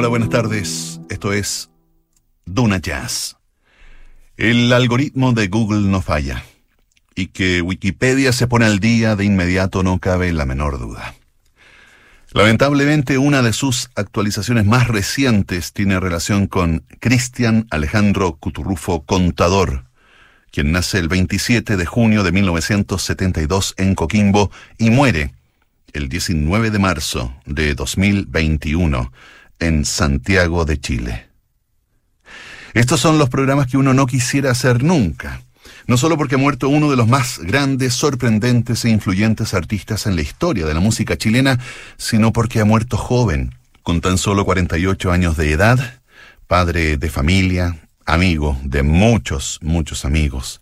Hola, 0.00 0.08
buenas 0.08 0.30
tardes. 0.30 0.98
Esto 1.10 1.34
es 1.34 1.68
Duna 2.46 2.78
Jazz. 2.78 3.36
El 4.38 4.72
algoritmo 4.72 5.32
de 5.32 5.48
Google 5.48 5.90
no 5.90 6.00
falla. 6.00 6.42
Y 7.14 7.26
que 7.26 7.60
Wikipedia 7.60 8.32
se 8.32 8.46
pone 8.46 8.64
al 8.64 8.80
día 8.80 9.14
de 9.14 9.26
inmediato 9.26 9.82
no 9.82 9.98
cabe 9.98 10.32
la 10.32 10.46
menor 10.46 10.78
duda. 10.78 11.14
Lamentablemente, 12.32 13.18
una 13.18 13.42
de 13.42 13.52
sus 13.52 13.90
actualizaciones 13.94 14.64
más 14.64 14.88
recientes 14.88 15.74
tiene 15.74 16.00
relación 16.00 16.46
con 16.46 16.82
Cristian 16.98 17.66
Alejandro 17.70 18.36
Cuturrufo 18.36 19.04
Contador, 19.04 19.84
quien 20.50 20.72
nace 20.72 20.98
el 20.98 21.08
27 21.08 21.76
de 21.76 21.84
junio 21.84 22.22
de 22.22 22.32
1972 22.32 23.74
en 23.76 23.94
Coquimbo 23.94 24.50
y 24.78 24.88
muere 24.88 25.34
el 25.92 26.08
19 26.08 26.70
de 26.70 26.78
marzo 26.78 27.34
de 27.44 27.74
2021 27.74 29.12
en 29.60 29.84
Santiago 29.84 30.64
de 30.64 30.80
Chile. 30.80 31.26
Estos 32.74 33.00
son 33.00 33.18
los 33.18 33.28
programas 33.28 33.66
que 33.66 33.76
uno 33.76 33.94
no 33.94 34.06
quisiera 34.06 34.50
hacer 34.50 34.82
nunca. 34.82 35.42
No 35.86 35.96
solo 35.96 36.16
porque 36.16 36.36
ha 36.36 36.38
muerto 36.38 36.68
uno 36.68 36.90
de 36.90 36.96
los 36.96 37.08
más 37.08 37.38
grandes, 37.38 37.94
sorprendentes 37.94 38.84
e 38.84 38.90
influyentes 38.90 39.54
artistas 39.54 40.06
en 40.06 40.16
la 40.16 40.22
historia 40.22 40.66
de 40.66 40.74
la 40.74 40.80
música 40.80 41.16
chilena, 41.16 41.58
sino 41.96 42.32
porque 42.32 42.60
ha 42.60 42.64
muerto 42.64 42.96
joven, 42.96 43.54
con 43.82 44.00
tan 44.00 44.18
solo 44.18 44.44
48 44.44 45.10
años 45.10 45.36
de 45.36 45.52
edad, 45.52 46.00
padre 46.46 46.96
de 46.96 47.10
familia, 47.10 47.76
amigo 48.06 48.58
de 48.64 48.82
muchos, 48.82 49.58
muchos 49.62 50.04
amigos. 50.04 50.60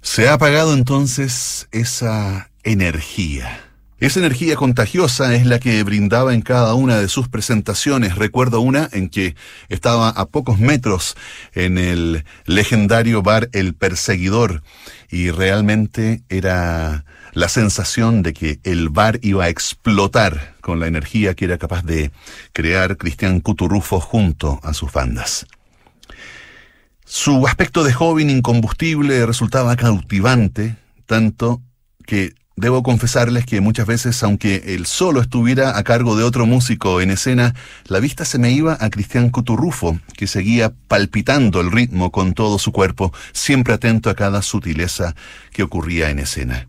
Se 0.00 0.28
ha 0.28 0.34
apagado 0.34 0.74
entonces 0.74 1.68
esa 1.70 2.50
energía 2.64 3.71
esa 4.06 4.18
energía 4.18 4.56
contagiosa 4.56 5.32
es 5.36 5.46
la 5.46 5.60
que 5.60 5.80
brindaba 5.84 6.34
en 6.34 6.42
cada 6.42 6.74
una 6.74 6.98
de 6.98 7.06
sus 7.06 7.28
presentaciones. 7.28 8.16
Recuerdo 8.16 8.60
una 8.60 8.88
en 8.90 9.08
que 9.08 9.36
estaba 9.68 10.08
a 10.08 10.26
pocos 10.26 10.58
metros 10.58 11.14
en 11.54 11.78
el 11.78 12.24
legendario 12.44 13.22
bar 13.22 13.48
El 13.52 13.74
Perseguidor 13.74 14.64
y 15.08 15.30
realmente 15.30 16.24
era 16.28 17.04
la 17.32 17.48
sensación 17.48 18.24
de 18.24 18.32
que 18.32 18.58
el 18.64 18.88
bar 18.88 19.20
iba 19.22 19.44
a 19.44 19.48
explotar 19.50 20.56
con 20.60 20.80
la 20.80 20.88
energía 20.88 21.34
que 21.34 21.44
era 21.44 21.56
capaz 21.56 21.84
de 21.84 22.10
crear 22.52 22.96
Cristian 22.96 23.38
Cuturrufo 23.38 24.00
junto 24.00 24.58
a 24.64 24.74
sus 24.74 24.92
bandas. 24.92 25.46
Su 27.04 27.46
aspecto 27.46 27.84
de 27.84 27.92
joven 27.92 28.30
incombustible 28.30 29.24
resultaba 29.26 29.76
cautivante, 29.76 30.74
tanto 31.06 31.62
que 32.04 32.34
Debo 32.62 32.84
confesarles 32.84 33.44
que 33.44 33.60
muchas 33.60 33.88
veces, 33.88 34.22
aunque 34.22 34.62
él 34.76 34.86
solo 34.86 35.20
estuviera 35.20 35.76
a 35.76 35.82
cargo 35.82 36.14
de 36.14 36.22
otro 36.22 36.46
músico 36.46 37.00
en 37.00 37.10
escena, 37.10 37.56
la 37.88 37.98
vista 37.98 38.24
se 38.24 38.38
me 38.38 38.52
iba 38.52 38.78
a 38.78 38.88
Cristian 38.88 39.30
Cuturrufo, 39.30 39.98
que 40.16 40.28
seguía 40.28 40.72
palpitando 40.86 41.60
el 41.60 41.72
ritmo 41.72 42.12
con 42.12 42.34
todo 42.34 42.60
su 42.60 42.70
cuerpo, 42.70 43.12
siempre 43.32 43.74
atento 43.74 44.10
a 44.10 44.14
cada 44.14 44.42
sutileza 44.42 45.16
que 45.50 45.64
ocurría 45.64 46.10
en 46.10 46.20
escena. 46.20 46.68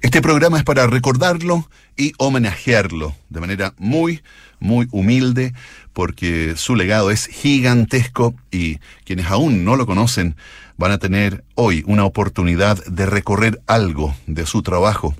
Este 0.00 0.22
programa 0.22 0.56
es 0.56 0.64
para 0.64 0.86
recordarlo 0.86 1.68
y 1.94 2.14
homenajearlo 2.16 3.14
de 3.28 3.40
manera 3.40 3.74
muy, 3.76 4.22
muy 4.60 4.88
humilde, 4.92 5.52
porque 5.92 6.54
su 6.56 6.74
legado 6.74 7.10
es 7.10 7.26
gigantesco 7.26 8.34
y 8.50 8.78
quienes 9.04 9.26
aún 9.26 9.62
no 9.62 9.76
lo 9.76 9.84
conocen 9.84 10.36
van 10.76 10.92
a 10.92 10.98
tener 10.98 11.44
hoy 11.54 11.84
una 11.86 12.04
oportunidad 12.04 12.84
de 12.86 13.06
recorrer 13.06 13.60
algo 13.66 14.14
de 14.26 14.46
su 14.46 14.62
trabajo. 14.62 15.14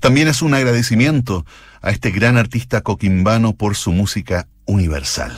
También 0.00 0.28
es 0.28 0.42
un 0.42 0.54
agradecimiento 0.54 1.44
a 1.82 1.90
este 1.90 2.10
gran 2.10 2.36
artista 2.36 2.80
coquimbano 2.80 3.54
por 3.54 3.76
su 3.76 3.92
música 3.92 4.48
universal. 4.64 5.36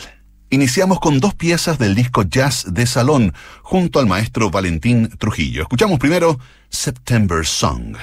Iniciamos 0.49 1.01
con 1.01 1.19
dos 1.19 1.35
piezas 1.35 1.79
del 1.79 1.95
disco 1.95 2.23
Jazz 2.23 2.67
de 2.73 2.87
Salón 2.87 3.33
junto 3.63 3.99
al 3.99 4.07
maestro 4.07 4.51
Valentín 4.51 5.09
Trujillo. 5.19 5.63
Escuchamos 5.63 5.99
primero 5.99 6.39
September 6.69 7.45
Song. 7.45 7.97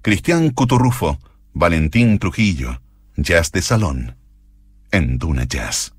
Cristian 0.00 0.50
Cuturrufo, 0.50 1.18
Valentín 1.52 2.18
Trujillo, 2.18 2.80
Jazz 3.16 3.50
de 3.50 3.62
Salón, 3.62 4.16
en 4.92 5.18
Duna 5.18 5.44
Jazz. 5.44 5.94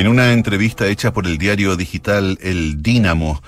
En 0.00 0.08
una 0.08 0.32
entrevista 0.32 0.86
hecha 0.86 1.12
por 1.12 1.26
el 1.26 1.36
diario 1.36 1.76
digital 1.76 2.38
El 2.40 2.82
Dínamo 2.82 3.42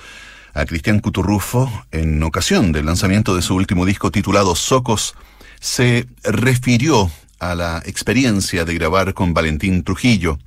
a 0.53 0.67
Cristian 0.67 1.01
Cuturrufo, 1.01 1.73
en 1.93 2.23
ocasión 2.23 2.73
del 2.73 2.85
lanzamiento 2.85 3.35
de 3.35 3.41
su 3.41 3.55
último 3.55 3.87
disco 3.87 4.11
titulado 4.11 4.55
Socos, 4.55 5.15
se 5.61 6.07
refirió 6.23 7.11
a 7.39 7.55
la 7.55 7.83
experiencia 7.87 8.67
de 8.67 8.75
grabar 8.75 9.15
con 9.15 9.33
Valentín 9.33 9.83
Trujillo. 9.83 10.39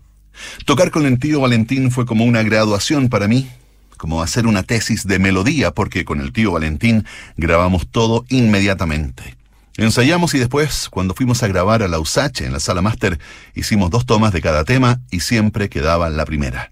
Tocar 0.66 0.92
con 0.92 1.07
el 1.07 1.18
tío 1.18 1.42
Valentín 1.42 1.90
fue 1.90 2.06
como 2.06 2.24
una 2.24 2.44
graduación 2.44 3.10
para 3.10 3.28
mí, 3.28 3.50
como 3.98 4.22
hacer 4.22 4.46
una 4.46 4.62
tesis 4.62 5.08
de 5.08 5.18
melodía, 5.18 5.72
porque 5.72 6.06
con 6.06 6.22
el 6.22 6.34
tío 6.34 6.51
Valentín 6.51 7.04
grabamos 7.36 7.88
todo 7.88 8.25
inmediatamente. 8.30 9.36
Ensayamos 9.77 10.33
y 10.33 10.39
después, 10.39 10.88
cuando 10.89 11.13
fuimos 11.13 11.44
a 11.44 11.50
grabar 11.50 11.83
a 11.83 11.89
la 11.89 12.00
USACH 12.00 12.42
en 12.42 12.54
la 12.54 12.62
sala 12.62 12.81
máster, 12.81 13.19
hicimos 13.56 13.89
dos 13.89 14.06
tomas 14.06 14.31
de 14.31 14.42
cada 14.42 14.63
tema 14.63 15.01
y 15.12 15.19
siempre 15.19 15.68
quedaba 15.68 16.10
la 16.10 16.25
primera. 16.25 16.72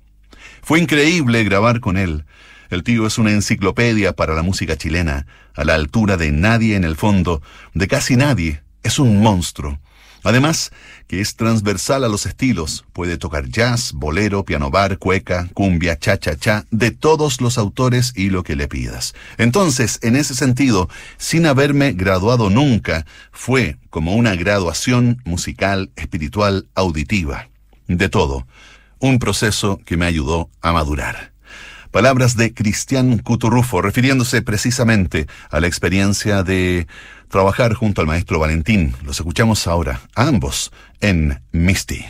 Fue 0.62 0.80
increíble 0.80 1.44
grabar 1.44 1.82
con 1.82 1.98
él. 1.98 2.24
El 2.70 2.84
tío 2.84 3.06
es 3.06 3.18
una 3.18 3.32
enciclopedia 3.32 4.14
para 4.14 4.34
la 4.34 4.42
música 4.42 4.78
chilena, 4.78 5.28
a 5.54 5.66
la 5.66 5.76
altura 5.76 6.16
de 6.16 6.32
nadie 6.32 6.78
en 6.78 6.86
el 6.86 6.96
fondo, 6.96 7.42
de 7.74 7.88
casi 7.90 8.16
nadie. 8.16 8.64
Es 8.84 9.00
un 9.00 9.22
monstruo. 9.22 9.80
Además, 10.24 10.72
que 11.08 11.20
es 11.20 11.36
transversal 11.36 12.04
a 12.04 12.08
los 12.08 12.26
estilos, 12.26 12.86
puede 12.94 13.18
tocar 13.18 13.50
jazz, 13.50 13.92
bolero, 13.94 14.46
piano 14.46 14.72
bar, 14.72 14.98
cueca, 14.98 15.50
cumbia, 15.54 15.98
cha-cha-cha, 16.00 16.66
de 16.72 16.92
todos 16.92 17.42
los 17.42 17.58
autores 17.58 18.14
y 18.16 18.30
lo 18.30 18.44
que 18.44 18.56
le 18.56 18.68
pidas. 18.68 19.14
Entonces, 19.38 20.00
en 20.02 20.16
ese 20.16 20.34
sentido, 20.34 20.90
sin 21.18 21.46
haberme 21.46 21.92
graduado 21.92 22.50
nunca, 22.50 23.06
fue 23.32 23.78
como 23.90 24.16
una 24.16 24.36
graduación 24.36 25.22
musical, 25.26 25.92
espiritual, 25.98 26.68
auditiva, 26.74 27.50
de 27.88 28.08
todo, 28.10 28.48
un 29.00 29.20
proceso 29.20 29.80
que 29.86 29.98
me 29.98 30.06
ayudó 30.06 30.50
a 30.62 30.72
madurar. 30.72 31.34
Palabras 31.92 32.36
de 32.36 32.56
Cristian 32.56 33.20
Cuturrufo, 33.20 33.80
refiriéndose 33.80 34.42
precisamente 34.42 35.28
a 35.52 35.60
la 35.60 35.68
experiencia 35.68 36.42
de 36.42 36.88
trabajar 37.34 37.74
junto 37.74 38.00
al 38.00 38.06
maestro 38.06 38.38
Valentín. 38.38 38.94
Los 39.04 39.20
escuchamos 39.20 39.66
ahora, 39.68 40.02
a 40.16 40.28
ambos, 40.28 40.72
en 41.02 41.42
Misty. 41.52 42.06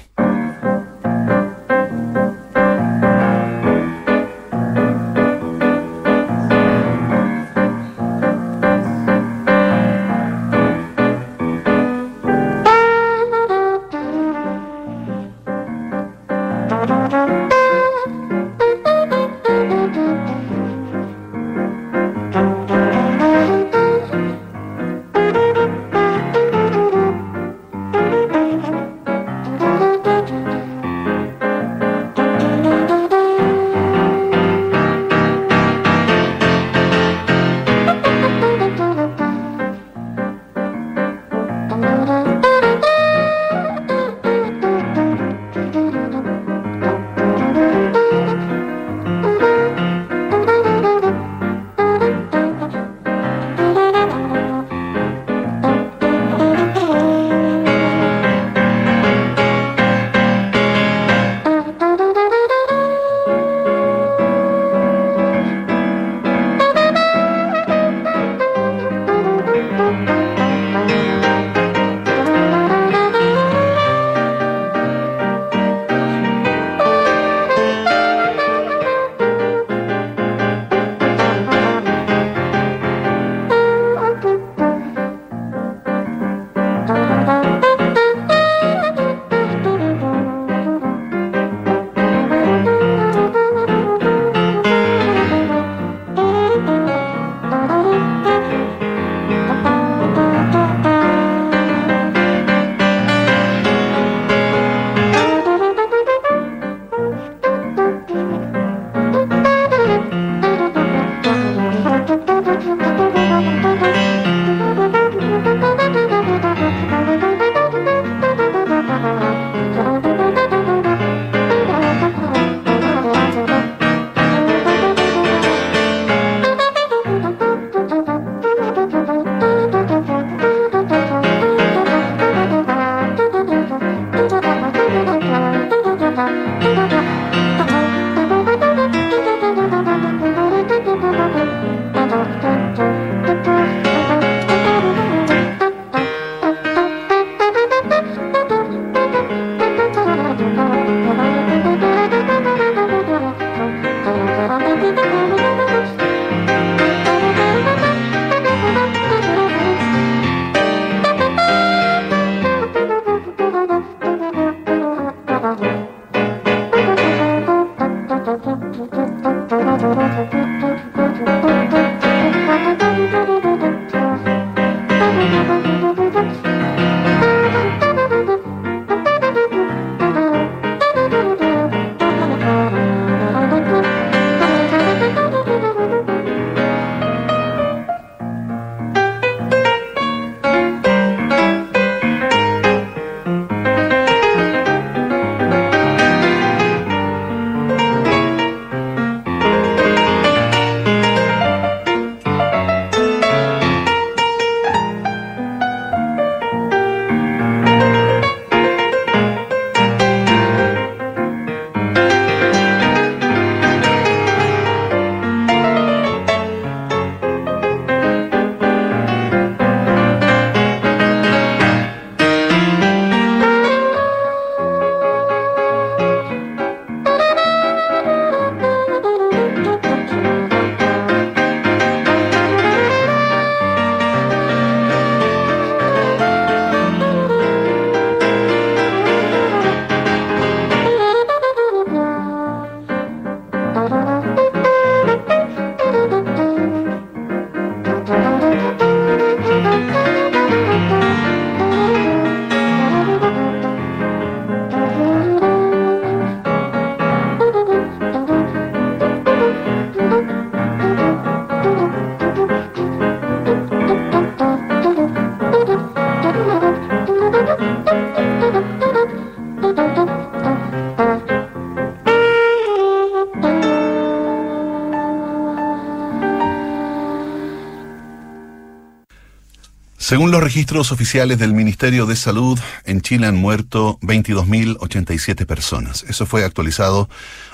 Según 280.03 280.31
los 280.31 280.43
registros 280.43 280.91
oficiales 280.91 281.39
del 281.39 281.53
Ministerio 281.53 282.05
de 282.05 282.17
Salud, 282.17 282.59
en 282.83 282.99
Chile 282.99 283.25
han 283.25 283.37
muerto 283.37 283.99
22.087 284.01 285.45
personas. 285.45 286.03
Eso 286.09 286.25
fue 286.25 286.43
actualizado 286.43 287.07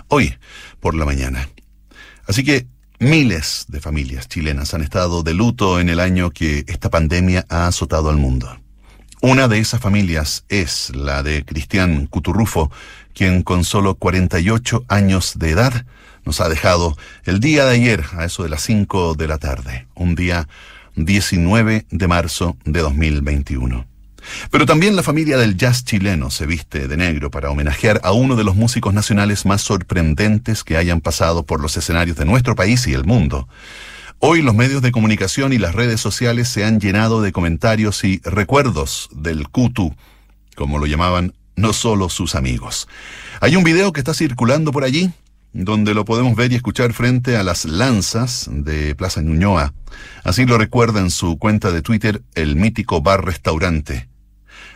hoy 0.08 0.34
por 0.80 0.96
la 0.96 1.06
mañana. 1.06 1.48
Así 2.26 2.44
que 2.44 2.66
miles 2.98 3.66
de 3.68 3.80
familias 3.80 4.28
chilenas 4.28 4.74
han 4.74 4.82
estado 4.82 5.22
de 5.22 5.36
luto 5.36 5.80
en 5.80 5.90
el 5.90 6.00
año 6.00 6.32
que 6.32 6.66
esta 6.68 6.90
pandemia 6.90 7.46
ha 7.50 7.68
azotado 7.68 8.10
al 8.10 8.18
mundo. 8.18 8.60
Una 9.22 9.48
de 9.48 9.60
esas 9.60 9.80
familias 9.80 10.44
es 10.50 10.90
la 10.96 11.22
de 11.22 11.46
Cristian 11.46 12.08
Cuturrufo, 12.08 12.72
quien 13.14 13.44
con 13.44 13.64
solo 13.64 13.94
48 13.94 14.86
años 14.88 15.34
de 15.38 15.52
edad 15.52 15.86
nos 16.26 16.42
ha 16.42 16.50
dejado 16.50 16.98
el 17.26 17.42
día 17.42 17.66
de 17.66 17.76
ayer 17.76 18.06
a 18.14 18.26
eso 18.26 18.42
de 18.42 18.50
las 18.50 18.64
5 18.64 19.14
de 19.14 19.28
la 19.28 19.38
tarde, 19.38 19.88
un 19.94 20.16
día 20.16 20.48
19 21.06 21.86
de 21.90 22.08
marzo 22.08 22.58
de 22.66 22.82
2021. 22.82 23.88
Pero 24.52 24.66
también 24.66 24.96
la 24.96 25.04
familia 25.04 25.38
del 25.38 25.56
jazz 25.56 25.86
chileno 25.86 26.30
se 26.30 26.46
viste 26.46 26.88
de 26.88 26.98
negro 26.98 27.32
para 27.32 27.50
homenajear 27.50 28.02
a 28.04 28.12
uno 28.12 28.36
de 28.36 28.44
los 28.44 28.56
músicos 28.56 28.94
nacionales 28.94 29.46
más 29.46 29.62
sorprendentes 29.62 30.64
que 30.64 30.78
hayan 30.78 31.00
pasado 31.00 31.44
por 31.46 31.62
los 31.62 31.78
escenarios 31.78 32.18
de 32.18 32.26
nuestro 32.26 32.56
país 32.56 32.86
y 32.88 32.94
el 32.94 33.06
mundo. 33.06 33.48
Hoy 34.20 34.42
los 34.42 34.54
medios 34.54 34.82
de 34.82 34.92
comunicación 34.92 35.54
y 35.54 35.58
las 35.58 35.74
redes 35.74 36.02
sociales 36.02 36.50
se 36.50 36.66
han 36.66 36.82
llenado 36.82 37.22
de 37.22 37.32
comentarios 37.32 38.04
y 38.04 38.20
recuerdos 38.26 39.10
del 39.14 39.48
Kutu, 39.48 39.96
como 40.56 40.78
lo 40.78 40.86
llamaban 40.86 41.34
no 41.56 41.72
solo 41.72 42.10
sus 42.10 42.36
amigos. 42.36 42.88
Hay 43.40 43.56
un 43.56 43.64
video 43.64 43.94
que 43.94 44.02
está 44.02 44.14
circulando 44.14 44.74
por 44.74 44.84
allí 44.84 45.12
donde 45.54 45.94
lo 45.94 46.06
podemos 46.06 46.36
ver 46.36 46.52
y 46.52 46.56
escuchar 46.56 46.94
frente 46.94 47.38
a 47.38 47.44
las 47.44 47.66
lanzas 47.66 48.50
de 48.52 48.96
Plaza 48.96 49.22
Ñuñoa. 49.22 49.74
Así 50.24 50.46
lo 50.46 50.58
recuerda 50.58 51.00
en 51.00 51.10
su 51.10 51.38
cuenta 51.38 51.72
de 51.72 51.82
Twitter 51.82 52.22
el 52.36 52.56
mítico 52.56 53.02
bar 53.02 53.26
restaurante. 53.26 54.10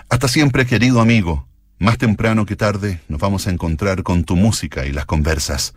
Hasta 0.09 0.27
siempre, 0.27 0.65
querido 0.65 1.01
amigo. 1.01 1.47
Más 1.79 1.97
temprano 1.97 2.45
que 2.45 2.55
tarde 2.55 3.01
nos 3.07 3.19
vamos 3.19 3.47
a 3.47 3.51
encontrar 3.51 4.03
con 4.03 4.23
tu 4.23 4.35
música 4.35 4.85
y 4.85 4.91
las 4.91 5.05
conversas. 5.05 5.73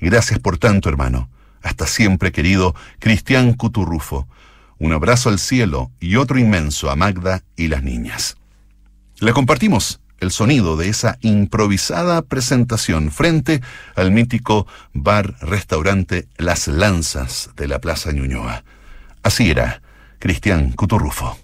Gracias 0.00 0.38
por 0.38 0.58
tanto, 0.58 0.88
hermano. 0.88 1.28
Hasta 1.62 1.86
siempre, 1.86 2.32
querido 2.32 2.74
Cristian 2.98 3.52
Cuturrufo. 3.54 4.26
Un 4.78 4.92
abrazo 4.92 5.28
al 5.28 5.38
cielo 5.38 5.90
y 6.00 6.16
otro 6.16 6.38
inmenso 6.38 6.90
a 6.90 6.96
Magda 6.96 7.42
y 7.56 7.68
las 7.68 7.82
niñas. 7.82 8.36
Le 9.20 9.32
compartimos 9.34 9.99
el 10.20 10.30
sonido 10.30 10.76
de 10.76 10.88
esa 10.88 11.18
improvisada 11.20 12.22
presentación 12.22 13.10
frente 13.10 13.60
al 13.96 14.12
mítico 14.12 14.66
bar-restaurante 14.92 16.28
Las 16.36 16.68
Lanzas 16.68 17.50
de 17.56 17.68
la 17.68 17.80
Plaza 17.80 18.12
Ñuñoa. 18.12 18.62
Así 19.22 19.50
era 19.50 19.82
Cristian 20.18 20.72
Cuturrufo. 20.72 21.38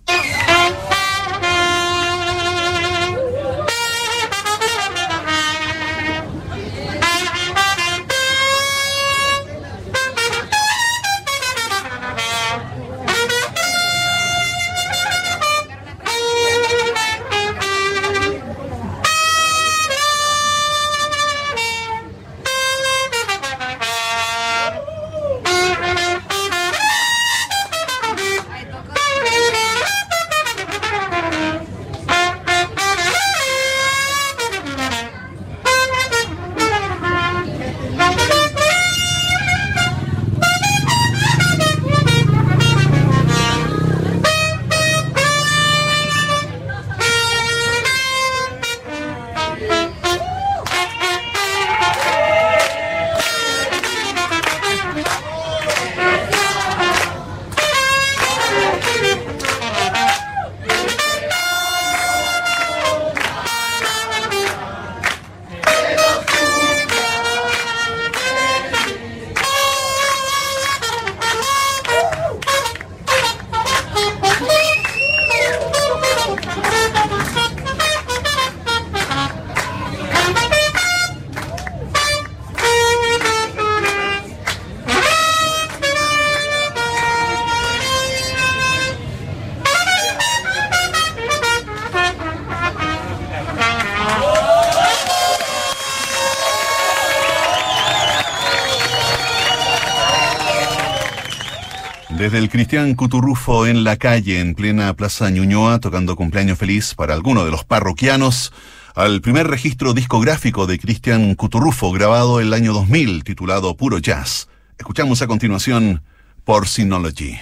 Desde 102.37 102.45
el 102.45 102.51
Cristian 102.51 102.95
Cuturrufo 102.97 103.67
en 103.67 103.83
la 103.83 103.97
calle, 103.97 104.41
en 104.41 104.55
plena 104.55 104.93
Plaza 104.93 105.31
Ñuñoa, 105.31 105.79
tocando 105.81 106.17
cumpleaños 106.17 106.59
feliz 106.59 106.95
para 106.95 107.15
alguno 107.15 107.47
de 107.47 107.51
los 107.51 107.65
parroquianos, 107.65 108.53
al 108.95 109.23
primer 109.23 109.47
registro 109.47 109.95
discográfico 109.95 110.67
de 110.67 110.79
Cristian 110.79 111.35
Cuturrufo, 111.35 111.91
grabado 111.93 112.39
el 112.41 112.53
año 112.53 112.75
2000, 112.75 113.25
titulado 113.25 113.75
Puro 113.75 114.01
Jazz. 114.01 114.49
Escuchamos 114.79 115.23
a 115.23 115.27
continuación 115.27 116.03
Porcinology, 116.45 117.39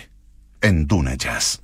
en 0.60 0.86
Duna 0.86 1.16
Jazz. 1.16 1.60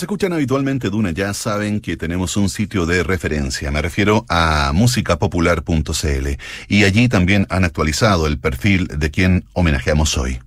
Quienes 0.00 0.08
escuchan 0.08 0.32
habitualmente 0.32 0.88
Duna 0.88 1.10
ya 1.10 1.34
saben 1.34 1.78
que 1.82 1.98
tenemos 1.98 2.38
un 2.38 2.48
sitio 2.48 2.86
de 2.86 3.02
referencia, 3.02 3.70
me 3.70 3.82
refiero 3.82 4.24
a 4.30 4.72
musicapopular.cl, 4.72 6.28
y 6.68 6.84
allí 6.84 7.06
también 7.10 7.46
han 7.50 7.64
actualizado 7.66 8.26
el 8.26 8.38
perfil 8.38 8.86
de 8.86 9.10
quien 9.10 9.44
homenajeamos 9.52 10.16
hoy. 10.16 10.40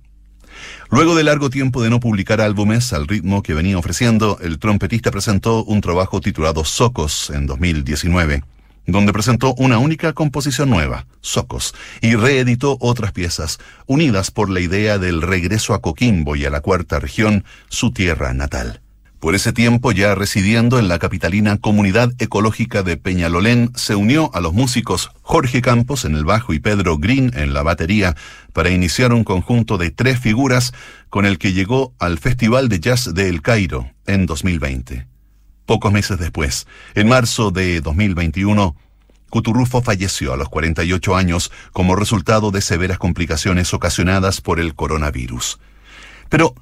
Luego 0.90 1.14
de 1.14 1.22
largo 1.22 1.50
tiempo 1.50 1.84
de 1.84 1.90
no 1.90 2.00
publicar 2.00 2.40
álbumes 2.40 2.92
al 2.92 3.06
ritmo 3.06 3.44
que 3.44 3.54
venía 3.54 3.78
ofreciendo, 3.78 4.38
el 4.42 4.58
trompetista 4.58 5.12
presentó 5.12 5.62
un 5.62 5.80
trabajo 5.80 6.20
titulado 6.20 6.64
Socos 6.64 7.30
en 7.30 7.46
2019, 7.46 8.42
donde 8.88 9.12
presentó 9.12 9.54
una 9.54 9.78
única 9.78 10.14
composición 10.14 10.68
nueva, 10.68 11.06
Socos, 11.20 11.76
y 12.00 12.16
reeditó 12.16 12.76
otras 12.80 13.12
piezas, 13.12 13.60
unidas 13.86 14.32
por 14.32 14.50
la 14.50 14.58
idea 14.58 14.98
del 14.98 15.22
regreso 15.22 15.74
a 15.74 15.80
Coquimbo 15.80 16.34
y 16.34 16.44
a 16.44 16.50
la 16.50 16.60
cuarta 16.60 16.98
región, 16.98 17.44
su 17.68 17.92
tierra 17.92 18.34
natal. 18.34 18.80
Por 19.24 19.34
ese 19.34 19.54
tiempo, 19.54 19.90
ya 19.90 20.14
residiendo 20.14 20.78
en 20.78 20.86
la 20.86 20.98
capitalina 20.98 21.56
comunidad 21.56 22.12
ecológica 22.18 22.82
de 22.82 22.98
Peñalolén, 22.98 23.72
se 23.74 23.94
unió 23.94 24.30
a 24.34 24.42
los 24.42 24.52
músicos 24.52 25.12
Jorge 25.22 25.62
Campos 25.62 26.04
en 26.04 26.14
el 26.14 26.26
bajo 26.26 26.52
y 26.52 26.60
Pedro 26.60 26.98
Green 26.98 27.32
en 27.34 27.54
la 27.54 27.62
batería 27.62 28.16
para 28.52 28.68
iniciar 28.68 29.14
un 29.14 29.24
conjunto 29.24 29.78
de 29.78 29.90
tres 29.90 30.20
figuras 30.20 30.74
con 31.08 31.24
el 31.24 31.38
que 31.38 31.54
llegó 31.54 31.94
al 31.98 32.18
Festival 32.18 32.68
de 32.68 32.80
Jazz 32.80 33.14
de 33.14 33.30
El 33.30 33.40
Cairo 33.40 33.90
en 34.06 34.26
2020. 34.26 35.06
Pocos 35.64 35.90
meses 35.90 36.18
después, 36.18 36.66
en 36.94 37.08
marzo 37.08 37.50
de 37.50 37.80
2021, 37.80 38.76
Cuturrufo 39.30 39.80
falleció 39.80 40.34
a 40.34 40.36
los 40.36 40.50
48 40.50 41.16
años 41.16 41.50
como 41.72 41.96
resultado 41.96 42.50
de 42.50 42.60
severas 42.60 42.98
complicaciones 42.98 43.72
ocasionadas 43.72 44.42
por 44.42 44.60
el 44.60 44.74
coronavirus. 44.74 45.60
Pero 46.28 46.54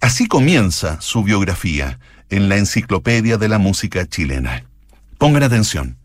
Así 0.00 0.28
comienza 0.28 0.98
su 1.02 1.22
biografía 1.22 1.98
en 2.30 2.48
la 2.48 2.56
Enciclopedia 2.56 3.36
de 3.36 3.48
la 3.48 3.58
Música 3.58 4.06
Chilena. 4.06 4.64
Pongan 5.18 5.42
atención. 5.42 5.98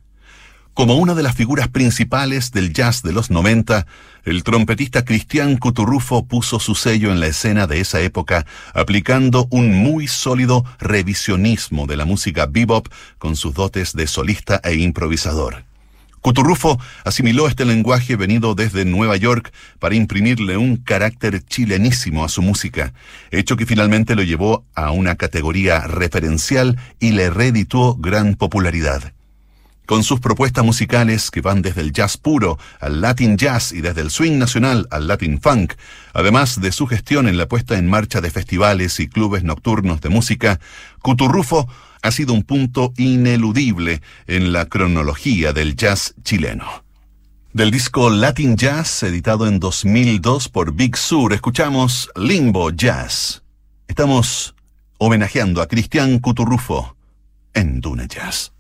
Como 0.74 0.98
una 0.98 1.14
de 1.14 1.24
las 1.24 1.34
figuras 1.34 1.70
principales 1.70 2.52
del 2.52 2.74
jazz 2.74 3.04
de 3.04 3.14
los 3.14 3.32
90, 3.32 3.88
el 4.26 4.44
trompetista 4.44 5.06
Cristian 5.06 5.56
Cuturrufo 5.56 6.26
puso 6.26 6.60
su 6.60 6.76
sello 6.76 7.14
en 7.14 7.22
la 7.22 7.28
escena 7.28 7.68
de 7.68 7.80
esa 7.80 8.02
época, 8.02 8.46
aplicando 8.74 9.48
un 9.50 9.74
muy 9.74 10.08
sólido 10.08 10.66
revisionismo 10.78 11.88
de 11.88 11.96
la 11.96 12.04
música 12.04 12.48
bebop 12.48 12.90
con 13.18 13.38
sus 13.38 13.54
dotes 13.54 13.94
de 13.94 14.08
solista 14.08 14.60
e 14.62 14.76
improvisador. 14.76 15.64
Cuturrufo 16.26 16.80
asimiló 17.04 17.48
este 17.48 17.66
lenguaje 17.66 18.16
venido 18.16 18.56
desde 18.56 18.84
Nueva 18.84 19.16
York 19.16 19.54
para 19.78 19.94
imprimirle 19.94 20.58
un 20.58 20.76
carácter 20.76 21.46
chilenísimo 21.46 22.26
a 22.26 22.30
su 22.30 22.42
música, 22.42 22.94
hecho 23.30 23.58
que 23.58 23.68
finalmente 23.68 24.16
lo 24.16 24.24
llevó 24.24 24.66
a 24.74 24.90
una 24.90 25.18
categoría 25.18 25.82
referencial 25.82 26.80
y 27.00 27.12
le 27.12 27.30
reeditó 27.30 27.94
gran 27.94 28.34
popularidad. 28.34 29.14
Con 29.86 30.04
sus 30.04 30.20
propuestas 30.20 30.66
musicales 30.66 31.30
que 31.30 31.42
van 31.42 31.62
desde 31.62 31.82
el 31.82 31.92
jazz 31.92 32.18
puro 32.18 32.58
al 32.80 33.02
latin 33.02 33.38
jazz 33.38 33.72
y 33.72 33.82
desde 33.82 34.02
el 34.02 34.10
swing 34.10 34.38
nacional 34.38 34.88
al 34.90 35.08
latin 35.08 35.40
funk, 35.40 35.74
además 36.14 36.60
de 36.60 36.72
su 36.72 36.88
gestión 36.88 37.28
en 37.28 37.38
la 37.38 37.48
puesta 37.48 37.78
en 37.78 37.88
marcha 37.88 38.22
de 38.22 38.32
festivales 38.32 39.00
y 39.00 39.08
clubes 39.08 39.44
nocturnos 39.44 40.02
de 40.02 40.10
música, 40.10 40.60
Cuturrufo 41.02 41.70
ha 42.02 42.12
sido 42.12 42.34
un 42.34 42.44
punto 42.44 42.94
ineludible 42.98 44.02
en 44.28 44.54
la 44.54 44.66
cronología 44.66 45.54
del 45.54 45.76
jazz 45.76 46.16
chileno. 46.24 46.84
Del 47.56 47.72
disco 47.72 48.10
Latin 48.10 48.58
Jazz, 48.58 49.04
editado 49.04 49.48
en 49.48 49.62
2002 49.62 50.50
por 50.50 50.74
Big 50.74 50.98
Sur, 50.98 51.32
escuchamos 51.32 52.10
Limbo 52.16 52.70
Jazz. 52.72 53.44
Estamos 53.88 54.56
homenajeando 54.98 55.62
a 55.62 55.68
Cristian 55.68 56.20
Cuturrufo 56.20 56.98
en 57.54 57.80
Duna 57.80 58.08
Jazz. 58.08 58.52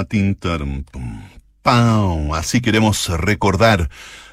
Latin 0.00 0.38
Así 2.34 2.60
queremos 2.62 3.08
recordar 3.08 3.90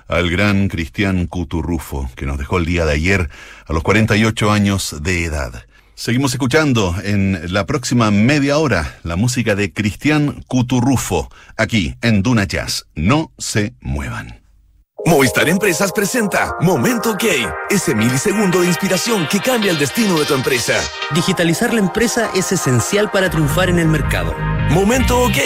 al 0.08 0.30
gran 0.30 0.69
Cristian 0.69 1.27
Cuturrufo, 1.27 2.10
que 2.15 2.25
nos 2.25 2.38
dejó 2.38 2.58
el 2.58 2.65
día 2.65 2.86
de 2.86 2.93
ayer 2.93 3.30
a 3.65 3.73
los 3.73 3.84
48 3.84 4.49
años 4.49 4.95
de 5.01 5.25
edad. 5.25 5.65
Seguimos 5.93 6.32
escuchando 6.32 6.95
en 7.03 7.53
la 7.53 7.65
próxima 7.65 8.12
media 8.12 8.60
hora 8.60 8.97
la 9.03 9.17
música 9.17 9.56
de 9.56 9.73
Cristian 9.73 10.41
Cuturrufo, 10.47 11.30
aquí 11.58 11.95
en 12.01 12.23
Duna 12.23 12.45
Jazz. 12.45 12.86
No 12.95 13.34
se 13.38 13.73
muevan. 13.82 14.47
Movistar 15.08 15.48
Empresas 15.48 15.93
presenta 15.93 16.58
Momento 16.60 17.12
OK, 17.12 17.24
ese 17.70 17.96
milisegundo 17.96 18.60
de 18.60 18.67
inspiración 18.67 19.26
que 19.32 19.39
cambia 19.39 19.72
el 19.72 19.80
destino 19.80 20.20
de 20.20 20.26
tu 20.26 20.34
empresa. 20.34 20.74
Digitalizar 21.15 21.74
la 21.74 21.80
empresa 21.80 22.30
es 22.36 22.52
esencial 22.52 23.10
para 23.10 23.30
triunfar 23.30 23.70
en 23.70 23.80
el 23.80 23.88
mercado. 23.88 24.36
Momento 24.70 25.22
OK 25.22 25.38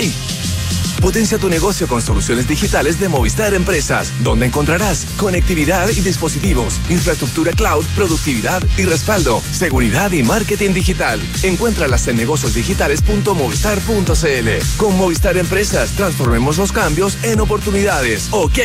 Potencia 1.00 1.38
tu 1.38 1.48
negocio 1.48 1.88
con 1.88 2.02
soluciones 2.02 2.48
digitales 2.48 3.00
de 3.00 3.08
Movistar 3.08 3.54
Empresas, 3.54 4.12
donde 4.24 4.48
encontrarás 4.48 5.06
conectividad 5.18 5.90
y 5.90 6.02
dispositivos, 6.02 6.80
infraestructura 6.90 7.52
cloud, 7.52 7.86
productividad 7.96 8.64
y 8.78 8.86
respaldo, 8.86 9.44
seguridad 9.52 10.12
y 10.12 10.24
marketing 10.24 10.74
digital. 10.74 11.22
Encuéntralas 11.44 12.08
en 12.08 12.18
negociosdigitales.movistar.cl. 12.18 14.78
Con 14.78 14.98
Movistar 14.98 15.38
Empresas, 15.38 15.92
transformemos 15.92 16.58
los 16.58 16.72
cambios 16.72 17.24
en 17.24 17.42
oportunidades. 17.42 18.30
¡Ok! 18.32 18.58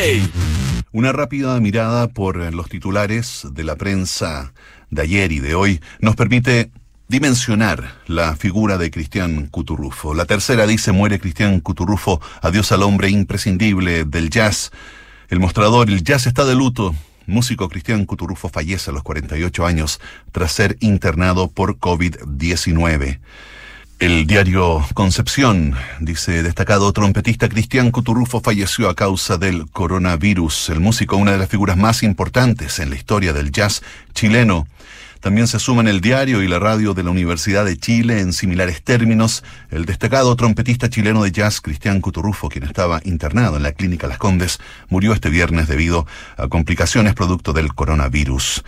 Una 0.96 1.12
rápida 1.12 1.60
mirada 1.60 2.08
por 2.08 2.38
los 2.54 2.70
titulares 2.70 3.46
de 3.52 3.64
la 3.64 3.76
prensa 3.76 4.54
de 4.88 5.02
ayer 5.02 5.30
y 5.30 5.40
de 5.40 5.54
hoy 5.54 5.82
nos 6.00 6.16
permite 6.16 6.70
dimensionar 7.06 7.96
la 8.06 8.34
figura 8.34 8.78
de 8.78 8.90
Cristian 8.90 9.48
Cuturrufo. 9.48 10.14
La 10.14 10.24
tercera 10.24 10.66
dice, 10.66 10.92
muere 10.92 11.20
Cristian 11.20 11.60
Cuturrufo, 11.60 12.22
adiós 12.40 12.72
al 12.72 12.82
hombre 12.82 13.10
imprescindible 13.10 14.06
del 14.06 14.30
jazz. 14.30 14.70
El 15.28 15.38
mostrador, 15.38 15.90
el 15.90 16.02
jazz 16.02 16.26
está 16.26 16.46
de 16.46 16.54
luto. 16.54 16.94
Músico 17.26 17.68
Cristian 17.68 18.06
Cuturrufo 18.06 18.48
fallece 18.48 18.90
a 18.90 18.94
los 18.94 19.02
48 19.02 19.66
años 19.66 20.00
tras 20.32 20.52
ser 20.52 20.78
internado 20.80 21.50
por 21.50 21.76
COVID-19. 21.76 23.18
El 23.98 24.26
diario 24.26 24.84
Concepción 24.92 25.74
dice, 26.00 26.42
destacado 26.42 26.92
trompetista 26.92 27.48
Cristian 27.48 27.90
Cuturrufo 27.90 28.42
falleció 28.42 28.90
a 28.90 28.94
causa 28.94 29.38
del 29.38 29.70
coronavirus. 29.70 30.68
El 30.68 30.80
músico, 30.80 31.16
una 31.16 31.32
de 31.32 31.38
las 31.38 31.48
figuras 31.48 31.78
más 31.78 32.02
importantes 32.02 32.78
en 32.78 32.90
la 32.90 32.96
historia 32.96 33.32
del 33.32 33.52
jazz 33.52 33.82
chileno, 34.12 34.68
también 35.20 35.46
se 35.46 35.58
suman 35.58 35.88
el 35.88 36.02
diario 36.02 36.42
y 36.42 36.48
la 36.48 36.58
radio 36.58 36.92
de 36.92 37.04
la 37.04 37.10
Universidad 37.10 37.64
de 37.64 37.78
Chile 37.78 38.20
en 38.20 38.34
similares 38.34 38.82
términos 38.82 39.42
el 39.70 39.86
destacado 39.86 40.36
trompetista 40.36 40.90
chileno 40.90 41.22
de 41.22 41.32
jazz 41.32 41.62
Cristian 41.62 42.02
Cuturrufo, 42.02 42.50
quien 42.50 42.64
estaba 42.64 43.00
internado 43.04 43.56
en 43.56 43.62
la 43.62 43.72
clínica 43.72 44.08
Las 44.08 44.18
Condes, 44.18 44.58
murió 44.90 45.14
este 45.14 45.30
viernes 45.30 45.68
debido 45.68 46.06
a 46.36 46.48
complicaciones 46.48 47.14
producto 47.14 47.54
del 47.54 47.74
coronavirus. 47.74 48.62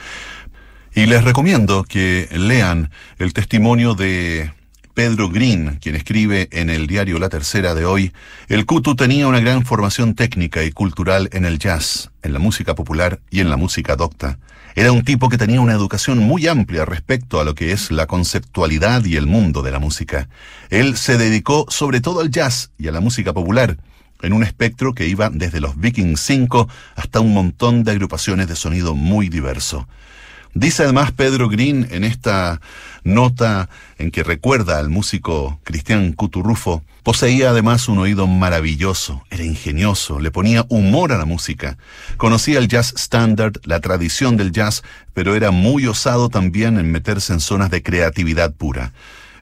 Y 0.94 1.04
les 1.04 1.22
recomiendo 1.22 1.84
que 1.84 2.30
lean 2.32 2.90
el 3.18 3.34
testimonio 3.34 3.94
de 3.94 4.52
Pedro 4.98 5.28
Green, 5.28 5.78
quien 5.80 5.94
escribe 5.94 6.48
en 6.50 6.70
el 6.70 6.88
diario 6.88 7.20
La 7.20 7.28
Tercera 7.28 7.76
de 7.76 7.84
hoy, 7.84 8.12
el 8.48 8.66
Cutu 8.66 8.96
tenía 8.96 9.28
una 9.28 9.38
gran 9.38 9.64
formación 9.64 10.16
técnica 10.16 10.64
y 10.64 10.72
cultural 10.72 11.28
en 11.30 11.44
el 11.44 11.60
jazz, 11.60 12.10
en 12.24 12.32
la 12.32 12.40
música 12.40 12.74
popular 12.74 13.20
y 13.30 13.38
en 13.38 13.48
la 13.48 13.56
música 13.56 13.94
docta. 13.94 14.40
Era 14.74 14.90
un 14.90 15.04
tipo 15.04 15.28
que 15.28 15.38
tenía 15.38 15.60
una 15.60 15.74
educación 15.74 16.18
muy 16.18 16.48
amplia 16.48 16.84
respecto 16.84 17.38
a 17.38 17.44
lo 17.44 17.54
que 17.54 17.70
es 17.70 17.92
la 17.92 18.08
conceptualidad 18.08 19.04
y 19.04 19.14
el 19.14 19.28
mundo 19.28 19.62
de 19.62 19.70
la 19.70 19.78
música. 19.78 20.28
Él 20.68 20.96
se 20.96 21.16
dedicó 21.16 21.66
sobre 21.68 22.00
todo 22.00 22.18
al 22.18 22.32
jazz 22.32 22.72
y 22.76 22.88
a 22.88 22.92
la 22.92 22.98
música 22.98 23.32
popular, 23.32 23.76
en 24.20 24.32
un 24.32 24.42
espectro 24.42 24.94
que 24.94 25.06
iba 25.06 25.30
desde 25.30 25.60
los 25.60 25.78
Vikings 25.78 26.20
5 26.20 26.68
hasta 26.96 27.20
un 27.20 27.34
montón 27.34 27.84
de 27.84 27.92
agrupaciones 27.92 28.48
de 28.48 28.56
sonido 28.56 28.96
muy 28.96 29.28
diverso. 29.28 29.86
Dice 30.54 30.84
además 30.84 31.12
Pedro 31.12 31.48
Green 31.48 31.86
en 31.90 32.04
esta 32.04 32.60
nota 33.04 33.68
en 33.98 34.10
que 34.10 34.22
recuerda 34.22 34.78
al 34.78 34.88
músico 34.88 35.60
Cristian 35.62 36.12
Cuturrufo, 36.12 36.82
poseía 37.02 37.50
además 37.50 37.88
un 37.88 37.98
oído 37.98 38.26
maravilloso, 38.26 39.24
era 39.30 39.44
ingenioso, 39.44 40.20
le 40.20 40.30
ponía 40.30 40.66
humor 40.68 41.12
a 41.12 41.18
la 41.18 41.24
música, 41.24 41.78
conocía 42.16 42.58
el 42.58 42.68
jazz 42.68 42.94
standard, 42.96 43.54
la 43.64 43.80
tradición 43.80 44.36
del 44.36 44.52
jazz, 44.52 44.82
pero 45.14 45.34
era 45.34 45.50
muy 45.50 45.86
osado 45.86 46.28
también 46.28 46.78
en 46.78 46.90
meterse 46.90 47.32
en 47.32 47.40
zonas 47.40 47.70
de 47.70 47.82
creatividad 47.82 48.52
pura. 48.52 48.92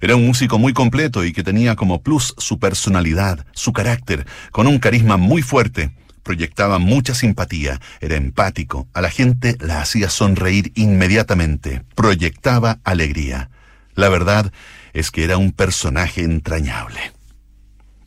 Era 0.00 0.16
un 0.16 0.26
músico 0.26 0.58
muy 0.58 0.74
completo 0.74 1.24
y 1.24 1.32
que 1.32 1.42
tenía 1.42 1.76
como 1.76 2.02
plus 2.02 2.34
su 2.36 2.58
personalidad, 2.58 3.46
su 3.52 3.72
carácter, 3.72 4.26
con 4.52 4.66
un 4.66 4.78
carisma 4.78 5.16
muy 5.16 5.40
fuerte 5.42 5.90
proyectaba 6.26 6.80
mucha 6.80 7.14
simpatía, 7.14 7.80
era 8.00 8.16
empático, 8.16 8.88
a 8.92 9.00
la 9.00 9.10
gente 9.10 9.56
la 9.60 9.80
hacía 9.80 10.10
sonreír 10.10 10.72
inmediatamente, 10.74 11.84
proyectaba 11.94 12.80
alegría. 12.82 13.48
La 13.94 14.08
verdad 14.08 14.52
es 14.92 15.12
que 15.12 15.22
era 15.22 15.38
un 15.38 15.52
personaje 15.52 16.22
entrañable. 16.22 17.12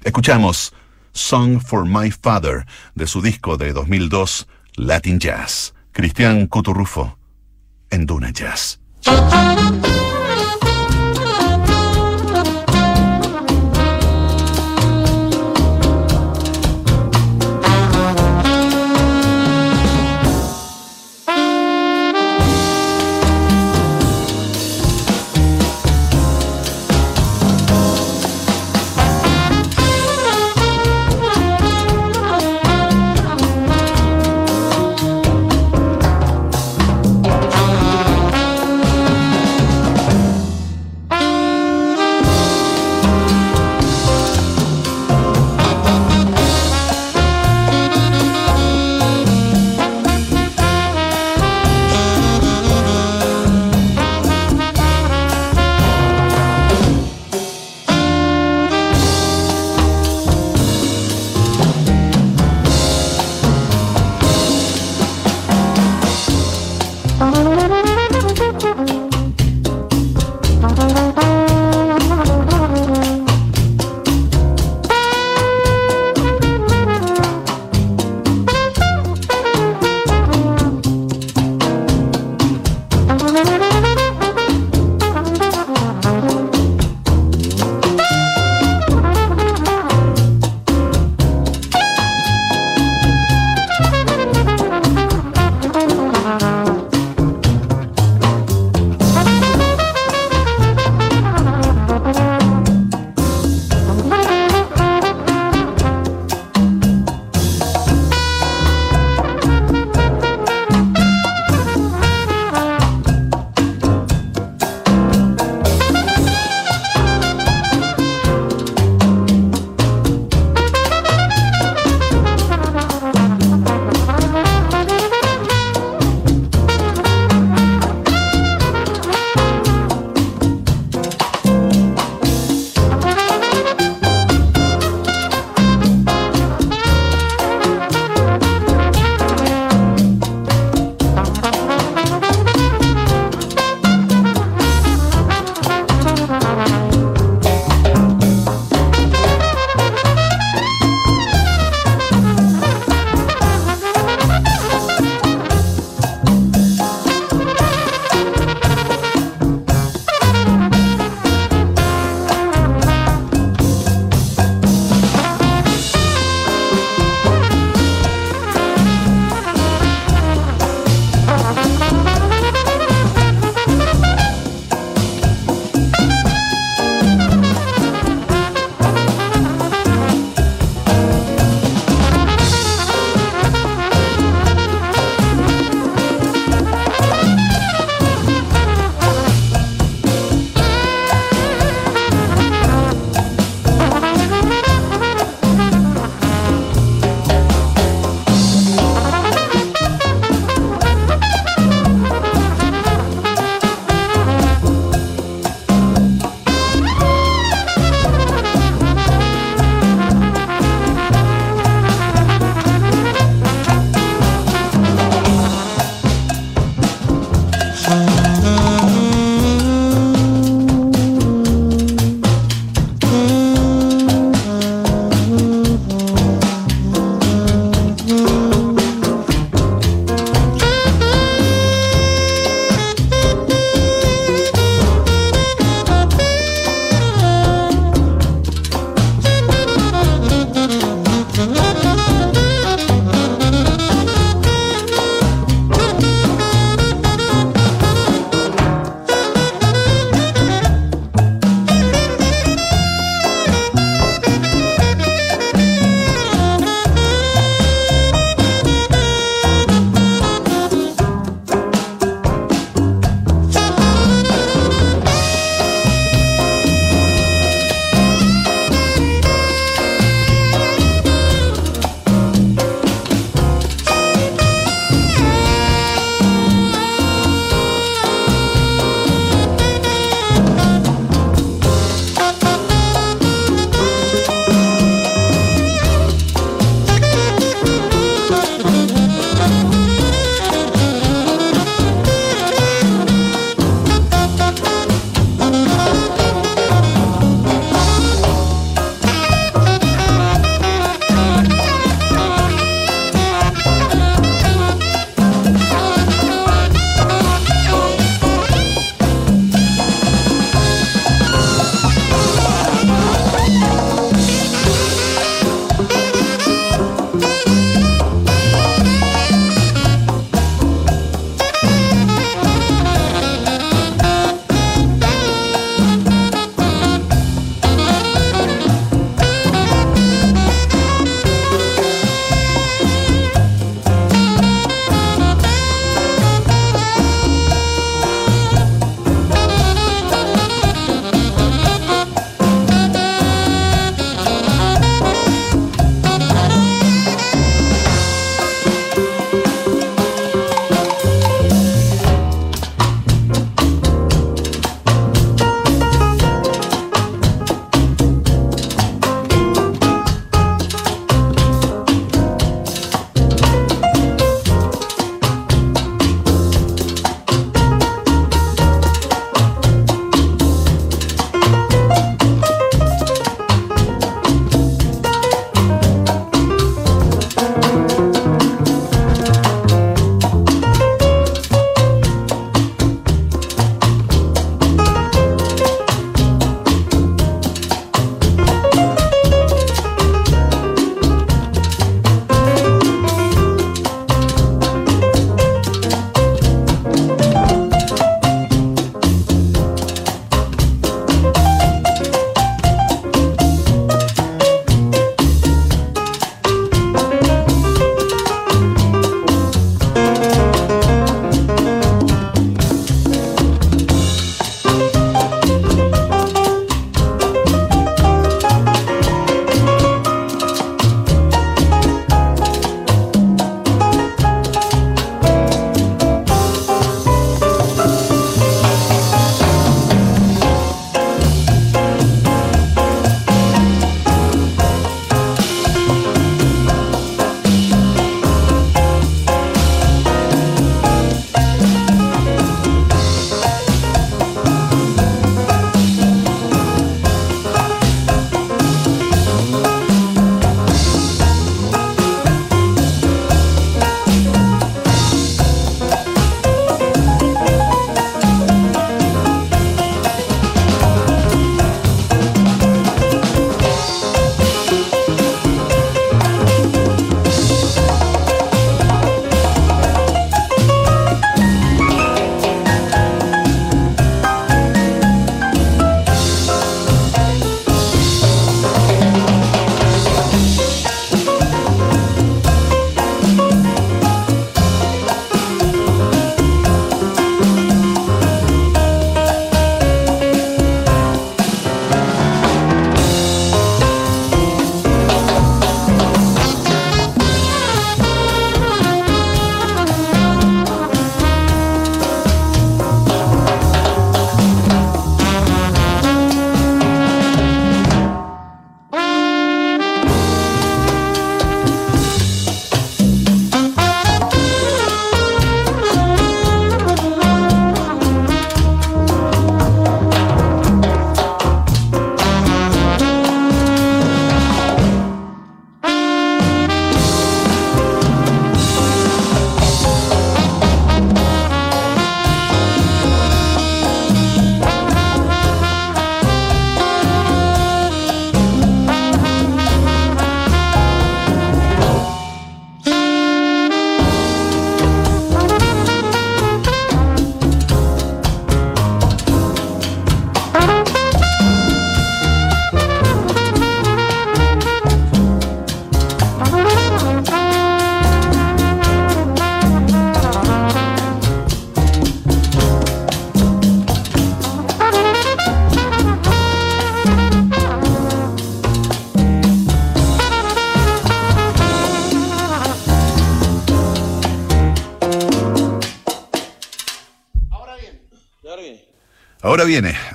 Escuchamos 0.03 0.73
Song 1.13 1.61
for 1.61 1.85
My 1.85 2.11
Father 2.11 2.65
de 2.93 3.07
su 3.07 3.21
disco 3.21 3.55
de 3.55 3.71
2002, 3.71 4.49
Latin 4.75 5.19
Jazz. 5.19 5.73
Cristian 5.93 6.47
Cuturrufo 6.47 7.17
en 7.89 8.05
Duna 8.05 8.31
Jazz. 8.31 8.81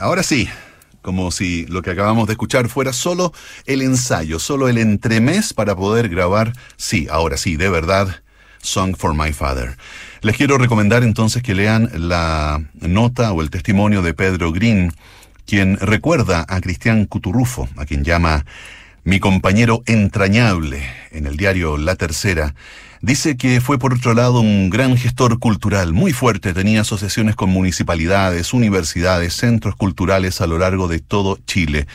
Ahora 0.00 0.24
sí, 0.24 0.48
como 1.00 1.30
si 1.30 1.64
lo 1.66 1.80
que 1.82 1.90
acabamos 1.90 2.26
de 2.26 2.32
escuchar 2.32 2.68
fuera 2.68 2.92
solo 2.92 3.32
el 3.66 3.82
ensayo, 3.82 4.40
solo 4.40 4.68
el 4.68 4.78
entremés 4.78 5.52
para 5.52 5.76
poder 5.76 6.08
grabar, 6.08 6.52
sí, 6.76 7.06
ahora 7.08 7.36
sí, 7.36 7.56
de 7.56 7.68
verdad, 7.68 8.08
Song 8.60 8.96
for 8.96 9.14
My 9.14 9.32
Father. 9.32 9.76
Les 10.22 10.36
quiero 10.36 10.58
recomendar 10.58 11.04
entonces 11.04 11.40
que 11.40 11.54
lean 11.54 11.88
la 11.94 12.64
nota 12.80 13.32
o 13.32 13.42
el 13.42 13.50
testimonio 13.50 14.02
de 14.02 14.12
Pedro 14.12 14.50
Green, 14.50 14.92
quien 15.46 15.76
recuerda 15.76 16.44
a 16.48 16.60
Cristian 16.60 17.06
Cuturrufo, 17.06 17.68
a 17.76 17.86
quien 17.86 18.02
llama 18.02 18.44
mi 19.04 19.20
compañero 19.20 19.84
entrañable 19.86 20.82
en 21.12 21.26
el 21.26 21.36
diario 21.36 21.76
La 21.76 21.94
Tercera, 21.94 22.56
Dice 23.04 23.36
que 23.36 23.60
fue 23.60 23.78
por 23.78 23.92
otro 23.92 24.14
lado 24.14 24.40
un 24.40 24.70
gran 24.70 24.96
gestor 24.96 25.38
cultural, 25.38 25.92
muy 25.92 26.14
fuerte, 26.14 26.54
tenía 26.54 26.80
asociaciones 26.80 27.36
con 27.36 27.50
municipalidades, 27.50 28.54
universidades, 28.54 29.34
centros 29.34 29.76
culturales 29.76 30.40
a 30.40 30.46
lo 30.46 30.56
largo 30.56 30.88
de 30.88 31.00
todo 31.00 31.38
Chile. 31.46 31.86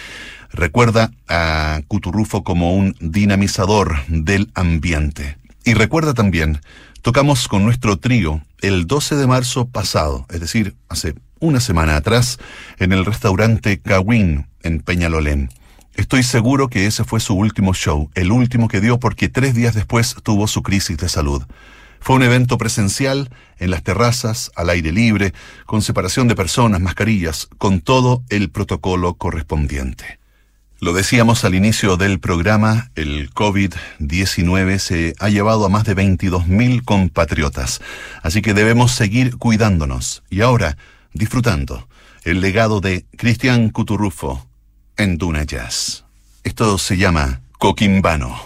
Recuerda 0.51 1.09
a 1.27 1.81
Cuturrufo 1.87 2.43
como 2.43 2.75
un 2.75 2.95
dinamizador 2.99 4.05
del 4.07 4.51
ambiente. 4.53 5.39
Y 5.65 5.73
recuerda 5.73 6.13
también, 6.13 6.61
tocamos 7.01 7.47
con 7.47 7.65
nuestro 7.65 7.97
trío 7.97 8.43
el 8.61 8.85
12 8.85 9.15
de 9.15 9.25
marzo 9.25 9.67
pasado, 9.67 10.27
es 10.29 10.41
decir, 10.41 10.75
hace 10.89 11.15
una 11.39 11.59
semana 11.59 11.95
atrás, 11.95 12.37
en 12.77 12.91
el 12.91 13.03
restaurante 13.03 13.79
Cawin 13.79 14.45
en 14.61 14.79
Peñalolén. 14.79 15.49
Estoy 15.99 16.23
seguro 16.23 16.69
que 16.69 16.85
ese 16.85 17.03
fue 17.03 17.19
su 17.19 17.33
último 17.33 17.73
show, 17.73 18.09
el 18.15 18.31
último 18.31 18.69
que 18.69 18.79
dio 18.79 19.01
porque 19.01 19.27
tres 19.27 19.53
días 19.53 19.75
después 19.75 20.15
tuvo 20.23 20.47
su 20.47 20.63
crisis 20.63 20.97
de 20.97 21.09
salud. 21.09 21.43
Fue 21.99 22.15
un 22.15 22.23
evento 22.23 22.57
presencial, 22.57 23.29
en 23.57 23.69
las 23.69 23.83
terrazas, 23.83 24.49
al 24.55 24.69
aire 24.69 24.93
libre, 24.93 25.33
con 25.65 25.81
separación 25.81 26.29
de 26.29 26.37
personas, 26.37 26.79
mascarillas, 26.79 27.49
con 27.57 27.81
todo 27.81 28.23
el 28.29 28.49
protocolo 28.49 29.15
correspondiente. 29.15 30.19
Lo 30.79 30.93
decíamos 30.93 31.43
al 31.43 31.53
inicio 31.53 31.97
del 31.97 32.21
programa, 32.21 32.91
el 32.95 33.29
COVID-19 33.31 34.77
se 34.79 35.15
ha 35.19 35.27
llevado 35.27 35.65
a 35.65 35.69
más 35.69 35.83
de 35.83 35.97
22.000 35.97 36.81
compatriotas, 36.85 37.81
así 38.23 38.41
que 38.41 38.53
debemos 38.53 38.93
seguir 38.93 39.35
cuidándonos 39.35 40.23
y 40.29 40.39
ahora 40.39 40.77
disfrutando 41.11 41.89
el 42.23 42.39
legado 42.39 42.79
de 42.79 43.05
Cristian 43.17 43.69
Cuturrufo, 43.69 44.48
en 44.99 45.17
Duna 45.17 45.43
Jazz. 45.43 46.03
Esto 46.43 46.77
se 46.77 46.97
llama 46.97 47.41
Coquimbano. 47.57 48.37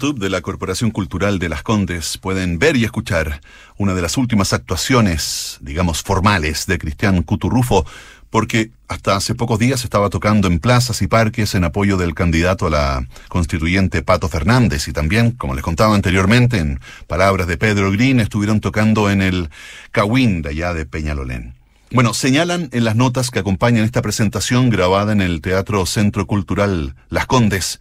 YouTube 0.00 0.18
de 0.18 0.30
la 0.30 0.40
Corporación 0.40 0.92
Cultural 0.92 1.38
de 1.38 1.50
Las 1.50 1.62
Condes 1.62 2.16
pueden 2.16 2.58
ver 2.58 2.74
y 2.74 2.84
escuchar 2.84 3.42
una 3.76 3.92
de 3.92 4.00
las 4.00 4.16
últimas 4.16 4.54
actuaciones, 4.54 5.58
digamos, 5.60 6.00
formales 6.00 6.64
de 6.64 6.78
Cristian 6.78 7.22
Cuturrufo, 7.22 7.84
porque 8.30 8.70
hasta 8.88 9.14
hace 9.14 9.34
pocos 9.34 9.58
días 9.58 9.84
estaba 9.84 10.08
tocando 10.08 10.48
en 10.48 10.58
plazas 10.58 11.02
y 11.02 11.06
parques 11.06 11.54
en 11.54 11.64
apoyo 11.64 11.98
del 11.98 12.14
candidato 12.14 12.68
a 12.68 12.70
la 12.70 13.08
constituyente 13.28 14.00
Pato 14.00 14.30
Fernández 14.30 14.88
y 14.88 14.94
también, 14.94 15.32
como 15.32 15.54
les 15.54 15.62
contaba 15.62 15.94
anteriormente, 15.94 16.56
en 16.56 16.80
palabras 17.06 17.46
de 17.46 17.58
Pedro 17.58 17.92
Green, 17.92 18.20
estuvieron 18.20 18.60
tocando 18.60 19.10
en 19.10 19.20
el 19.20 19.50
Cahuín 19.90 20.40
de 20.40 20.48
allá 20.48 20.72
de 20.72 20.86
Peñalolén. 20.86 21.56
Bueno, 21.92 22.14
señalan 22.14 22.70
en 22.72 22.84
las 22.84 22.96
notas 22.96 23.30
que 23.30 23.40
acompañan 23.40 23.84
esta 23.84 24.00
presentación 24.00 24.70
grabada 24.70 25.12
en 25.12 25.20
el 25.20 25.42
Teatro 25.42 25.84
Centro 25.84 26.26
Cultural 26.26 26.94
Las 27.10 27.26
Condes, 27.26 27.80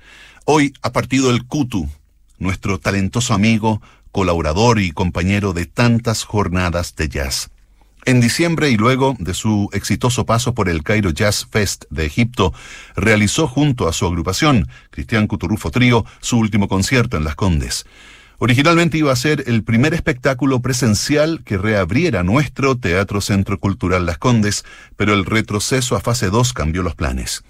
Hoy 0.51 0.73
ha 0.81 0.91
partido 0.91 1.29
el 1.29 1.45
Kutu, 1.45 1.87
nuestro 2.39 2.79
talentoso 2.79 3.33
amigo, 3.33 3.81
colaborador 4.11 4.79
y 4.79 4.91
compañero 4.91 5.53
de 5.53 5.65
tantas 5.65 6.23
jornadas 6.23 6.95
de 6.95 7.09
jazz. 7.09 7.51
En 8.05 8.21
diciembre 8.21 8.69
y 8.69 8.77
luego 8.77 9.15
de 9.19 9.33
su 9.33 9.69
exitoso 9.73 10.25
paso 10.25 10.53
por 10.53 10.69
el 10.69 10.83
Cairo 10.83 11.11
Jazz 11.11 11.45
Fest 11.51 11.85
de 11.89 12.05
Egipto, 12.05 12.53
realizó 12.95 13.47
junto 13.47 13.87
a 13.87 13.93
su 13.93 14.05
agrupación, 14.05 14.67
Cristian 14.89 15.27
Cuturufo 15.27 15.69
Trío, 15.69 16.05
su 16.21 16.37
último 16.39 16.67
concierto 16.67 17.17
en 17.17 17.25
Las 17.25 17.35
Condes. 17.35 17.85
Originalmente 18.37 18.97
iba 18.97 19.11
a 19.11 19.17
ser 19.17 19.43
el 19.47 19.63
primer 19.63 19.93
espectáculo 19.93 20.61
presencial 20.61 21.43
que 21.43 21.57
reabriera 21.57 22.23
nuestro 22.23 22.77
Teatro 22.77 23.19
Centro 23.19 23.59
Cultural 23.59 24.05
Las 24.05 24.17
Condes, 24.17 24.63
pero 24.95 25.13
el 25.13 25.25
retroceso 25.25 25.97
a 25.97 25.99
fase 25.99 26.29
2 26.29 26.53
cambió 26.53 26.81
los 26.81 26.95
planes. 26.95 27.43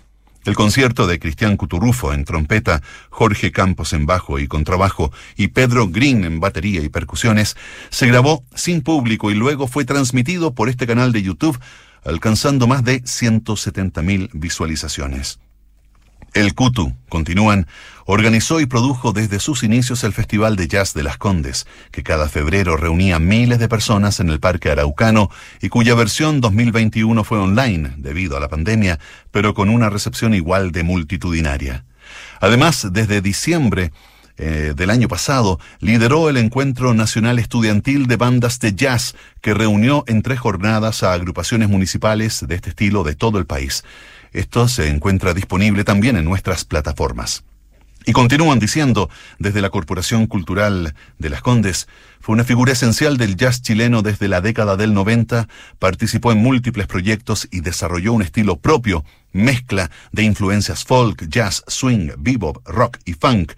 El 0.50 0.56
concierto 0.56 1.06
de 1.06 1.20
Cristian 1.20 1.58
Cuturufo 1.58 2.12
en 2.12 2.26
trompeta, 2.26 2.82
Jorge 3.12 3.52
Campos 3.52 3.94
en 3.94 4.08
bajo 4.08 4.40
y 4.40 4.48
contrabajo 4.48 5.12
y 5.38 5.50
Pedro 5.50 5.90
Green 5.90 6.24
en 6.24 6.40
batería 6.40 6.82
y 6.82 6.90
percusiones 6.90 7.56
se 7.92 8.08
grabó 8.08 8.44
sin 8.56 8.82
público 8.82 9.30
y 9.30 9.36
luego 9.36 9.68
fue 9.68 9.86
transmitido 9.86 10.56
por 10.56 10.68
este 10.68 10.88
canal 10.88 11.12
de 11.12 11.22
YouTube, 11.22 11.60
alcanzando 12.04 12.66
más 12.66 12.84
de 12.84 13.04
170.000 13.04 14.32
visualizaciones. 14.34 15.38
El 16.34 16.54
Kutu, 16.54 16.94
continúan, 17.10 17.68
organizó 18.06 18.60
y 18.60 18.66
produjo 18.66 19.14
desde 19.14 19.40
sus 19.40 19.64
inicios 19.64 20.04
el 20.04 20.14
Festival 20.14 20.56
de 20.56 20.68
Jazz 20.68 20.94
de 20.94 21.04
las 21.04 21.18
Condes, 21.18 21.68
que 21.92 22.04
cada 22.04 22.30
febrero 22.30 22.78
reunía 22.78 23.20
miles 23.20 23.60
de 23.60 23.68
personas 23.68 24.20
en 24.20 24.30
el 24.30 24.40
Parque 24.40 24.70
Araucano 24.70 25.30
y 25.62 25.70
cuya 25.70 25.96
versión 25.96 26.42
2021 26.42 27.24
fue 27.24 27.40
online 27.40 27.94
debido 27.98 28.38
a 28.38 28.40
la 28.40 28.48
pandemia, 28.48 29.00
pero 29.32 29.54
con 29.54 29.70
una 29.70 29.90
recepción 29.90 30.34
igual 30.34 30.72
de 30.72 30.84
multitudinaria. 30.84 31.86
Además, 32.40 32.88
desde 32.92 33.22
diciembre 33.22 33.92
eh, 34.42 34.74
del 34.74 34.90
año 34.90 35.10
pasado, 35.10 35.60
lideró 35.82 36.30
el 36.30 36.38
Encuentro 36.38 36.94
Nacional 36.94 37.40
Estudiantil 37.40 38.08
de 38.08 38.16
Bandas 38.16 38.60
de 38.60 38.74
Jazz, 38.74 39.16
que 39.42 39.54
reunió 39.54 40.06
en 40.08 40.22
tres 40.22 40.40
jornadas 40.40 41.04
a 41.04 41.12
agrupaciones 41.12 41.68
municipales 41.68 42.46
de 42.48 42.56
este 42.56 42.70
estilo 42.70 43.04
de 43.04 43.16
todo 43.16 43.38
el 43.38 43.46
país. 43.46 43.84
Esto 44.32 44.68
se 44.68 44.90
encuentra 44.90 45.34
disponible 45.34 45.84
también 45.84 46.18
en 46.18 46.26
nuestras 46.26 46.66
plataformas. 46.66 47.44
Y 48.06 48.14
continúan 48.14 48.60
diciendo, 48.60 49.10
desde 49.40 49.62
la 49.62 49.70
Corporación 49.70 50.26
Cultural 50.26 50.96
de 51.18 51.30
Las 51.30 51.42
Condes, 51.42 51.88
fue 52.22 52.34
una 52.34 52.44
figura 52.44 52.72
esencial 52.72 53.18
del 53.18 53.36
jazz 53.36 53.62
chileno 53.62 54.02
desde 54.02 54.28
la 54.28 54.42
década 54.42 54.78
del 54.78 54.94
90, 54.94 55.48
participó 55.80 56.32
en 56.32 56.40
múltiples 56.40 56.88
proyectos 56.88 57.48
y 57.52 57.60
desarrolló 57.60 58.14
un 58.14 58.22
estilo 58.22 58.58
propio, 58.58 59.04
mezcla 59.34 59.92
de 60.12 60.24
influencias 60.24 60.86
folk, 60.86 61.28
jazz, 61.28 61.64
swing, 61.68 62.12
bebop, 62.18 62.66
rock 62.68 62.98
y 63.06 63.14
funk. 63.14 63.54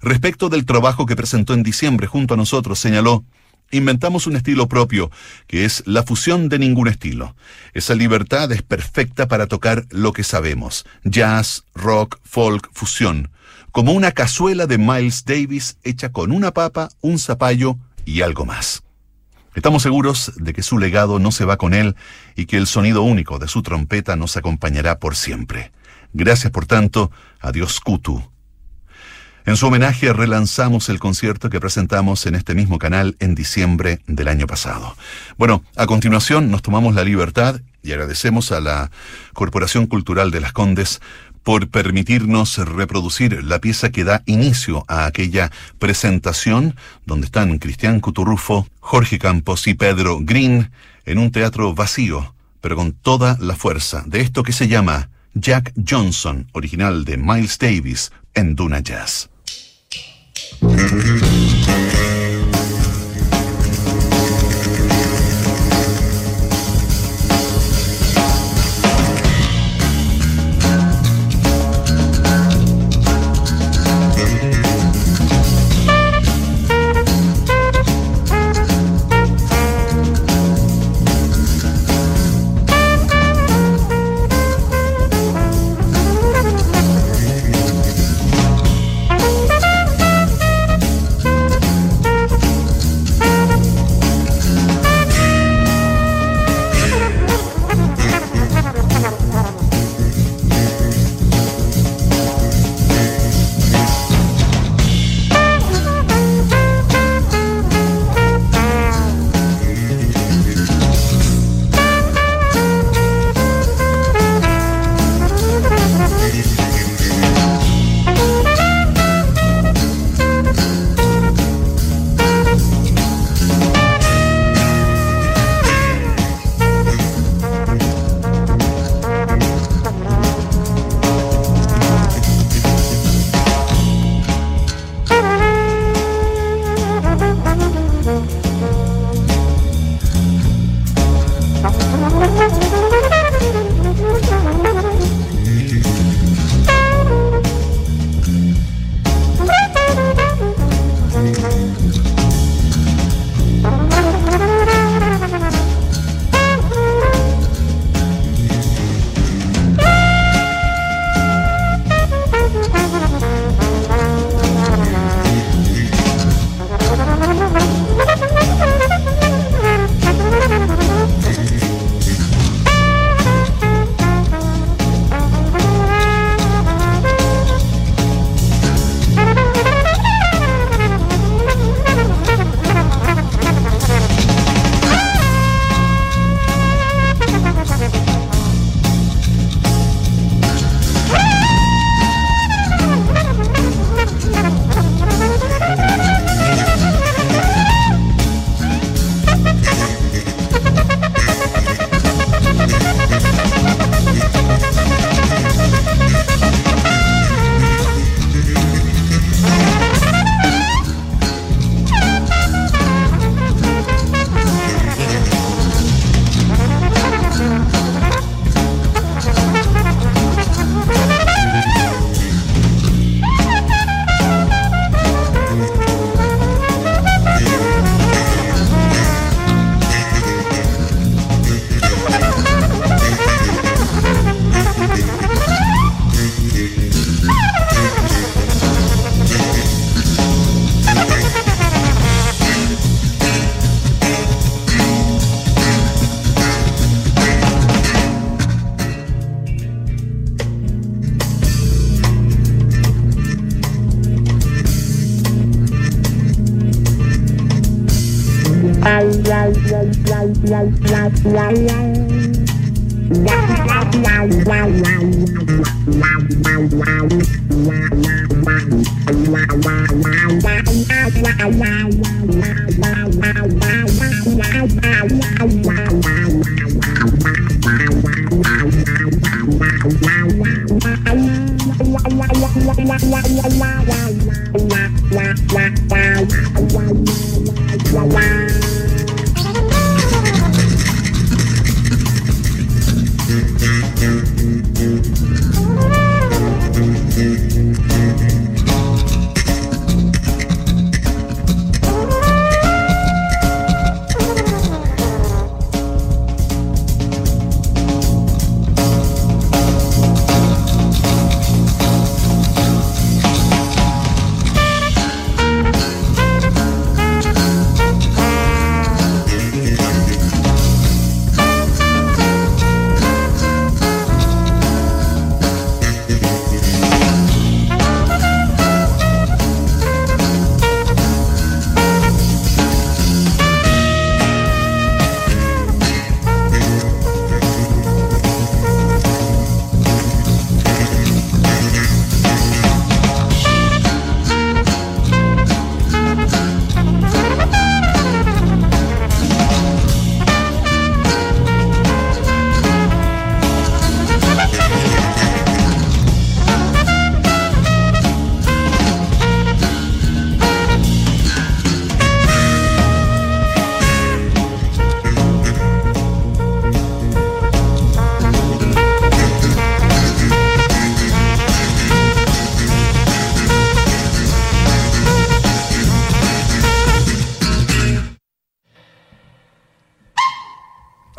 Respecto 0.00 0.48
del 0.48 0.64
trabajo 0.64 1.06
que 1.06 1.14
presentó 1.14 1.54
en 1.54 1.62
diciembre 1.62 2.06
junto 2.06 2.34
a 2.34 2.38
nosotros, 2.38 2.78
señaló, 2.78 3.24
inventamos 3.72 4.26
un 4.26 4.36
estilo 4.36 4.68
propio, 4.68 5.10
que 5.48 5.64
es 5.64 5.82
la 5.86 6.04
fusión 6.04 6.48
de 6.48 6.58
ningún 6.58 6.88
estilo. 6.88 7.34
Esa 7.74 7.94
libertad 7.94 8.52
es 8.52 8.62
perfecta 8.62 9.26
para 9.26 9.48
tocar 9.48 9.86
lo 9.90 10.12
que 10.12 10.22
sabemos, 10.22 10.86
jazz, 11.02 11.64
rock, 11.74 12.18
folk, 12.22 12.70
fusión, 12.72 13.30
como 13.72 13.92
una 13.92 14.12
cazuela 14.12 14.66
de 14.66 14.78
Miles 14.78 15.24
Davis 15.24 15.78
hecha 15.82 16.12
con 16.12 16.30
una 16.30 16.52
papa, 16.52 16.90
un 17.00 17.18
zapallo 17.18 17.78
y 18.04 18.20
algo 18.20 18.44
más. 18.44 18.82
Estamos 19.54 19.82
seguros 19.82 20.32
de 20.36 20.52
que 20.54 20.62
su 20.62 20.78
legado 20.78 21.18
no 21.18 21.30
se 21.30 21.44
va 21.44 21.58
con 21.58 21.74
él 21.74 21.94
y 22.36 22.46
que 22.46 22.56
el 22.56 22.66
sonido 22.66 23.02
único 23.02 23.38
de 23.38 23.48
su 23.48 23.62
trompeta 23.62 24.16
nos 24.16 24.36
acompañará 24.36 24.98
por 24.98 25.16
siempre. 25.16 25.72
Gracias 26.14 26.52
por 26.52 26.66
tanto, 26.66 27.10
adiós 27.40 27.80
Kutu. 27.80 28.22
En 29.44 29.56
su 29.56 29.66
homenaje 29.66 30.12
relanzamos 30.12 30.88
el 30.88 31.00
concierto 31.00 31.50
que 31.50 31.58
presentamos 31.58 32.26
en 32.26 32.36
este 32.36 32.54
mismo 32.54 32.78
canal 32.78 33.16
en 33.18 33.34
diciembre 33.34 33.98
del 34.06 34.28
año 34.28 34.46
pasado. 34.46 34.96
Bueno, 35.36 35.64
a 35.74 35.86
continuación 35.86 36.50
nos 36.50 36.62
tomamos 36.62 36.94
la 36.94 37.02
libertad 37.02 37.60
y 37.82 37.90
agradecemos 37.90 38.52
a 38.52 38.60
la 38.60 38.92
Corporación 39.32 39.86
Cultural 39.86 40.30
de 40.30 40.40
las 40.40 40.52
Condes 40.52 41.00
por 41.42 41.68
permitirnos 41.68 42.58
reproducir 42.58 43.42
la 43.42 43.58
pieza 43.58 43.90
que 43.90 44.04
da 44.04 44.22
inicio 44.26 44.84
a 44.86 45.06
aquella 45.06 45.50
presentación 45.80 46.76
donde 47.04 47.26
están 47.26 47.58
Cristian 47.58 47.98
Cuturrufo, 47.98 48.68
Jorge 48.78 49.18
Campos 49.18 49.66
y 49.66 49.74
Pedro 49.74 50.18
Green 50.20 50.70
en 51.04 51.18
un 51.18 51.32
teatro 51.32 51.74
vacío, 51.74 52.32
pero 52.60 52.76
con 52.76 52.92
toda 52.92 53.36
la 53.40 53.56
fuerza 53.56 54.04
de 54.06 54.20
esto 54.20 54.44
que 54.44 54.52
se 54.52 54.68
llama 54.68 55.10
Jack 55.34 55.72
Johnson, 55.88 56.46
original 56.52 57.04
de 57.04 57.16
Miles 57.16 57.58
Davis 57.58 58.12
en 58.34 58.54
Duna 58.54 58.78
Jazz. 58.78 59.31
Mm-hmm. 60.62 61.91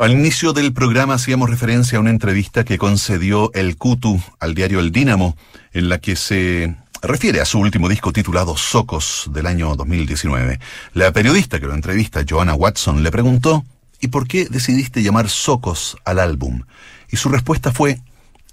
Al 0.04 0.12
inicio 0.12 0.52
del 0.52 0.74
programa 0.74 1.14
hacíamos 1.14 1.48
referencia 1.48 1.96
a 1.96 2.00
una 2.02 2.10
entrevista 2.10 2.62
que 2.62 2.76
concedió 2.76 3.50
el 3.54 3.78
Kutu 3.78 4.20
al 4.38 4.54
diario 4.54 4.80
El 4.80 4.92
Dínamo, 4.92 5.34
en 5.72 5.88
la 5.88 5.96
que 5.96 6.14
se 6.14 6.76
refiere 7.00 7.40
a 7.40 7.46
su 7.46 7.58
último 7.58 7.88
disco 7.88 8.12
titulado 8.12 8.54
Socos 8.58 9.30
del 9.32 9.46
año 9.46 9.74
2019. 9.76 10.60
La 10.92 11.10
periodista 11.10 11.58
que 11.58 11.64
lo 11.64 11.72
entrevista, 11.72 12.22
Joanna 12.28 12.52
Watson, 12.52 13.02
le 13.02 13.10
preguntó 13.10 13.64
¿y 13.98 14.08
por 14.08 14.28
qué 14.28 14.44
decidiste 14.44 15.02
llamar 15.02 15.30
Socos 15.30 15.96
al 16.04 16.18
álbum? 16.18 16.64
Y 17.10 17.16
su 17.16 17.30
respuesta 17.30 17.72
fue 17.72 17.98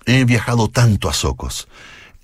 he 0.06 0.24
viajado 0.24 0.70
tanto 0.70 1.10
a 1.10 1.14
Socos. 1.14 1.68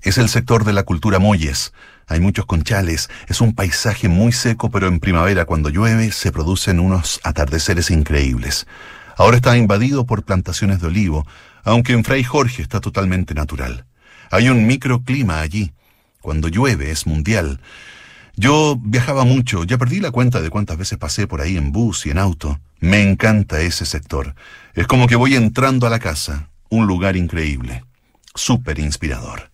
Es 0.04 0.18
el 0.18 0.30
sector 0.30 0.64
de 0.64 0.72
la 0.72 0.84
cultura 0.84 1.20
Molles. 1.20 1.74
Hay 2.08 2.22
muchos 2.22 2.46
conchales, 2.46 3.10
es 3.28 3.42
un 3.42 3.54
paisaje 3.54 4.08
muy 4.08 4.32
seco, 4.32 4.72
pero 4.72 4.88
en 4.88 5.02
primavera 5.02 5.44
cuando 5.44 5.68
llueve 5.68 6.14
se 6.14 6.32
producen 6.32 6.80
unos 6.80 7.20
atardeceres 7.26 7.92
increíbles. 7.92 8.66
Ahora 9.18 9.38
está 9.38 9.58
invadido 9.58 10.06
por 10.06 10.24
plantaciones 10.24 10.80
de 10.80 10.88
olivo, 10.88 11.26
aunque 11.64 11.94
en 11.94 12.04
Fray 12.04 12.24
Jorge 12.24 12.62
está 12.62 12.80
totalmente 12.80 13.34
natural. 13.34 13.86
Hay 14.30 14.50
un 14.50 14.68
microclima 14.68 15.42
allí. 15.42 15.74
Cuando 16.22 16.50
llueve 16.50 16.92
es 16.92 17.08
mundial. 17.08 17.60
Yo 18.36 18.78
viajaba 18.80 19.24
mucho, 19.24 19.64
ya 19.64 19.80
perdí 19.80 20.00
la 20.00 20.12
cuenta 20.12 20.40
de 20.40 20.52
cuántas 20.52 20.78
veces 20.78 21.00
pasé 21.00 21.26
por 21.26 21.42
ahí 21.42 21.58
en 21.58 21.72
bus 21.72 22.06
y 22.06 22.12
en 22.12 22.20
auto. 22.20 22.60
Me 22.80 23.02
encanta 23.02 23.60
ese 23.60 23.86
sector. 23.86 24.36
Es 24.76 24.86
como 24.86 25.08
que 25.08 25.16
voy 25.16 25.34
entrando 25.34 25.88
a 25.88 25.90
la 25.90 25.98
casa, 25.98 26.50
un 26.70 26.86
lugar 26.86 27.16
increíble, 27.16 27.84
súper 28.36 28.78
inspirador. 28.78 29.50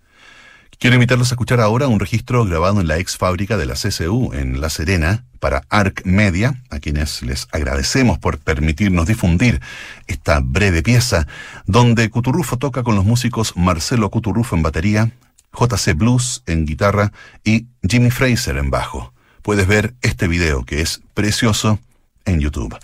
Quiero 0.84 0.96
invitarlos 0.96 1.32
a 1.32 1.36
escuchar 1.36 1.62
ahora 1.62 1.88
un 1.88 2.02
registro 2.02 2.44
grabado 2.44 2.82
en 2.82 2.90
la 2.90 2.98
ex 2.98 3.16
fábrica 3.16 3.56
de 3.56 3.66
la 3.66 3.76
CCU 3.76 4.34
en 4.34 4.60
La 4.60 4.70
Serena 4.70 5.24
para 5.40 5.64
ARC 5.70 6.02
Media, 6.04 6.62
a 6.70 6.80
quienes 6.80 7.22
les 7.22 7.48
agradecemos 7.54 8.20
por 8.20 8.38
permitirnos 8.38 9.08
difundir 9.08 9.62
esta 10.08 10.42
breve 10.44 10.84
pieza, 10.84 11.26
donde 11.68 12.10
Cuturrufo 12.10 12.58
toca 12.58 12.84
con 12.84 12.98
los 12.98 13.06
músicos 13.06 13.56
Marcelo 13.56 14.10
Cuturrufo 14.10 14.58
en 14.58 14.62
batería, 14.62 15.12
JC 15.58 15.94
Blues 15.96 16.44
en 16.48 16.66
guitarra 16.66 17.14
y 17.46 17.68
Jimmy 17.88 18.12
Fraser 18.12 18.58
en 18.58 18.70
bajo. 18.70 19.14
Puedes 19.42 19.68
ver 19.68 19.94
este 20.02 20.28
video 20.28 20.66
que 20.66 20.82
es 20.82 21.00
precioso 21.14 21.80
en 22.26 22.42
YouTube. 22.42 22.78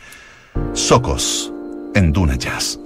Socos 0.71 1.51
en 1.95 2.13
Duna 2.13 2.35
Jazz. 2.35 2.79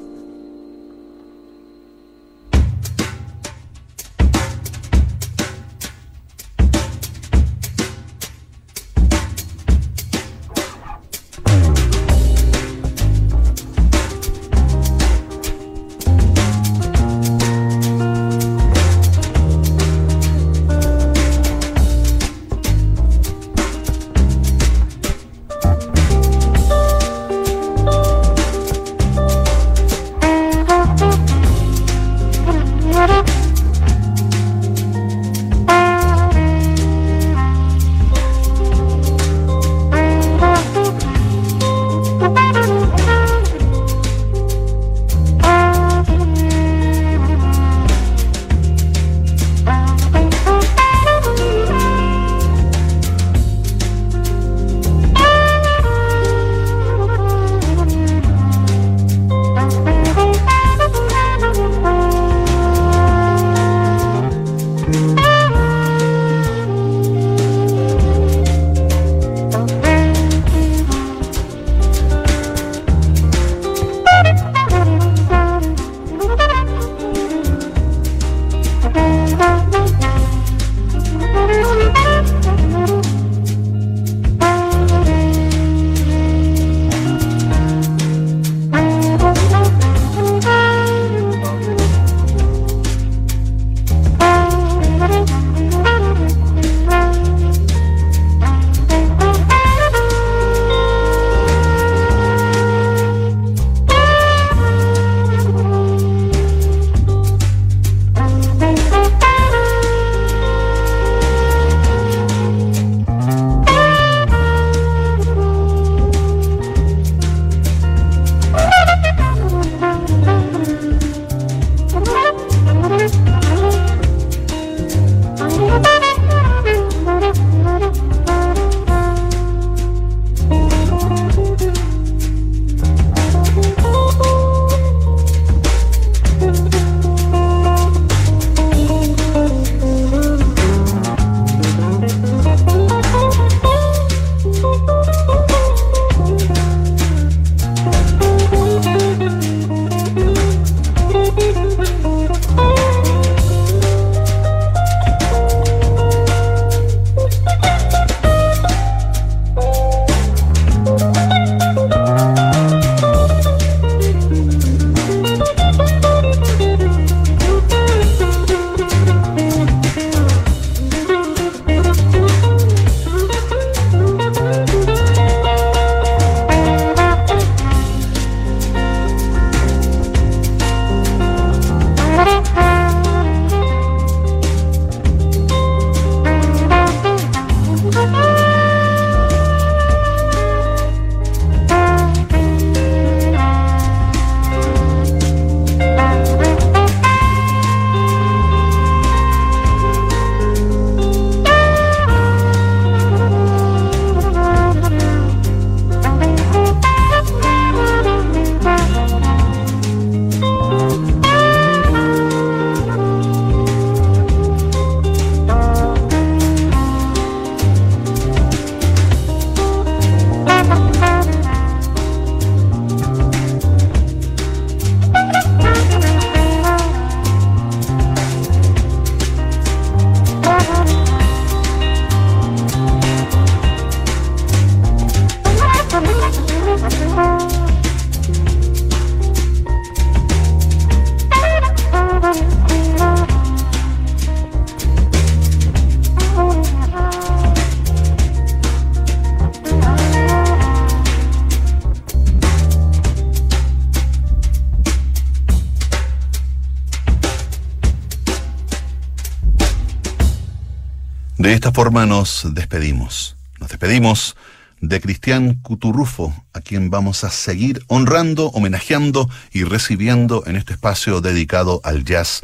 Forma 261.93 262.07
nos 262.07 262.55
despedimos. 262.55 263.35
Nos 263.59 263.69
despedimos 263.69 264.35
de 264.81 264.99
Cristian 264.99 265.59
Cuturrufo, 265.61 266.33
a 266.51 266.59
quien 266.59 266.89
vamos 266.89 267.23
a 267.23 267.29
seguir 267.29 267.83
honrando, 267.85 268.47
homenajeando 268.47 269.29
y 269.51 269.63
recibiendo 269.63 270.43
en 270.47 270.55
este 270.55 270.73
espacio 270.73 271.21
dedicado 271.21 271.81
al 271.83 272.03
jazz, 272.03 272.41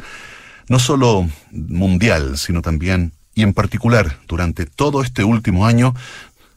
no 0.68 0.78
solo 0.78 1.28
mundial, 1.50 2.38
sino 2.38 2.62
también 2.62 3.10
y 3.34 3.42
en 3.42 3.52
particular 3.52 4.20
durante 4.28 4.66
todo 4.66 5.02
este 5.02 5.24
último 5.24 5.66
año, 5.66 5.96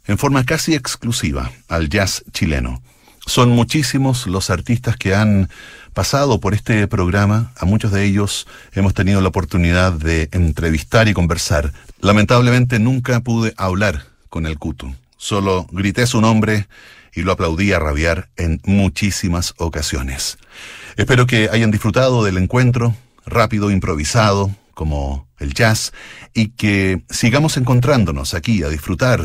en 0.06 0.20
forma 0.20 0.46
casi 0.46 0.76
exclusiva 0.76 1.52
al 1.70 1.90
jazz 1.90 2.24
chileno. 2.32 2.84
Son 3.26 3.50
muchísimos 3.50 4.28
los 4.28 4.52
artistas 4.52 4.98
que 4.98 5.16
han 5.16 5.50
pasado 5.94 6.40
por 6.40 6.54
este 6.54 6.88
programa, 6.88 7.54
a 7.58 7.66
muchos 7.66 7.92
de 7.92 8.04
ellos 8.04 8.46
hemos 8.74 8.94
tenido 8.94 9.20
la 9.20 9.30
oportunidad 9.30 9.94
de 9.94 10.30
entrevistar 10.32 11.08
y 11.08 11.14
conversar. 11.14 11.74
Lamentablemente 12.04 12.80
nunca 12.80 13.22
pude 13.22 13.54
hablar 13.56 14.04
con 14.28 14.46
el 14.46 14.60
Cutu. 14.60 14.94
Solo 15.16 15.68
grité 15.72 16.06
su 16.06 16.20
nombre 16.20 16.68
y 17.16 17.22
lo 17.22 17.32
aplaudí 17.32 17.72
a 17.72 17.80
rabiar 17.80 18.28
en 18.36 18.60
muchísimas 18.66 19.54
ocasiones. 19.56 20.38
Espero 20.98 21.28
que 21.28 21.48
hayan 21.50 21.72
disfrutado 21.72 22.26
del 22.26 22.38
encuentro, 22.38 22.94
rápido, 23.26 23.72
improvisado, 23.72 24.52
como 24.74 25.30
el 25.40 25.54
jazz, 25.54 25.94
y 26.34 26.50
que 26.50 27.04
sigamos 27.10 27.56
encontrándonos 27.56 28.34
aquí 28.34 28.64
a 28.64 28.68
disfrutar 28.68 29.22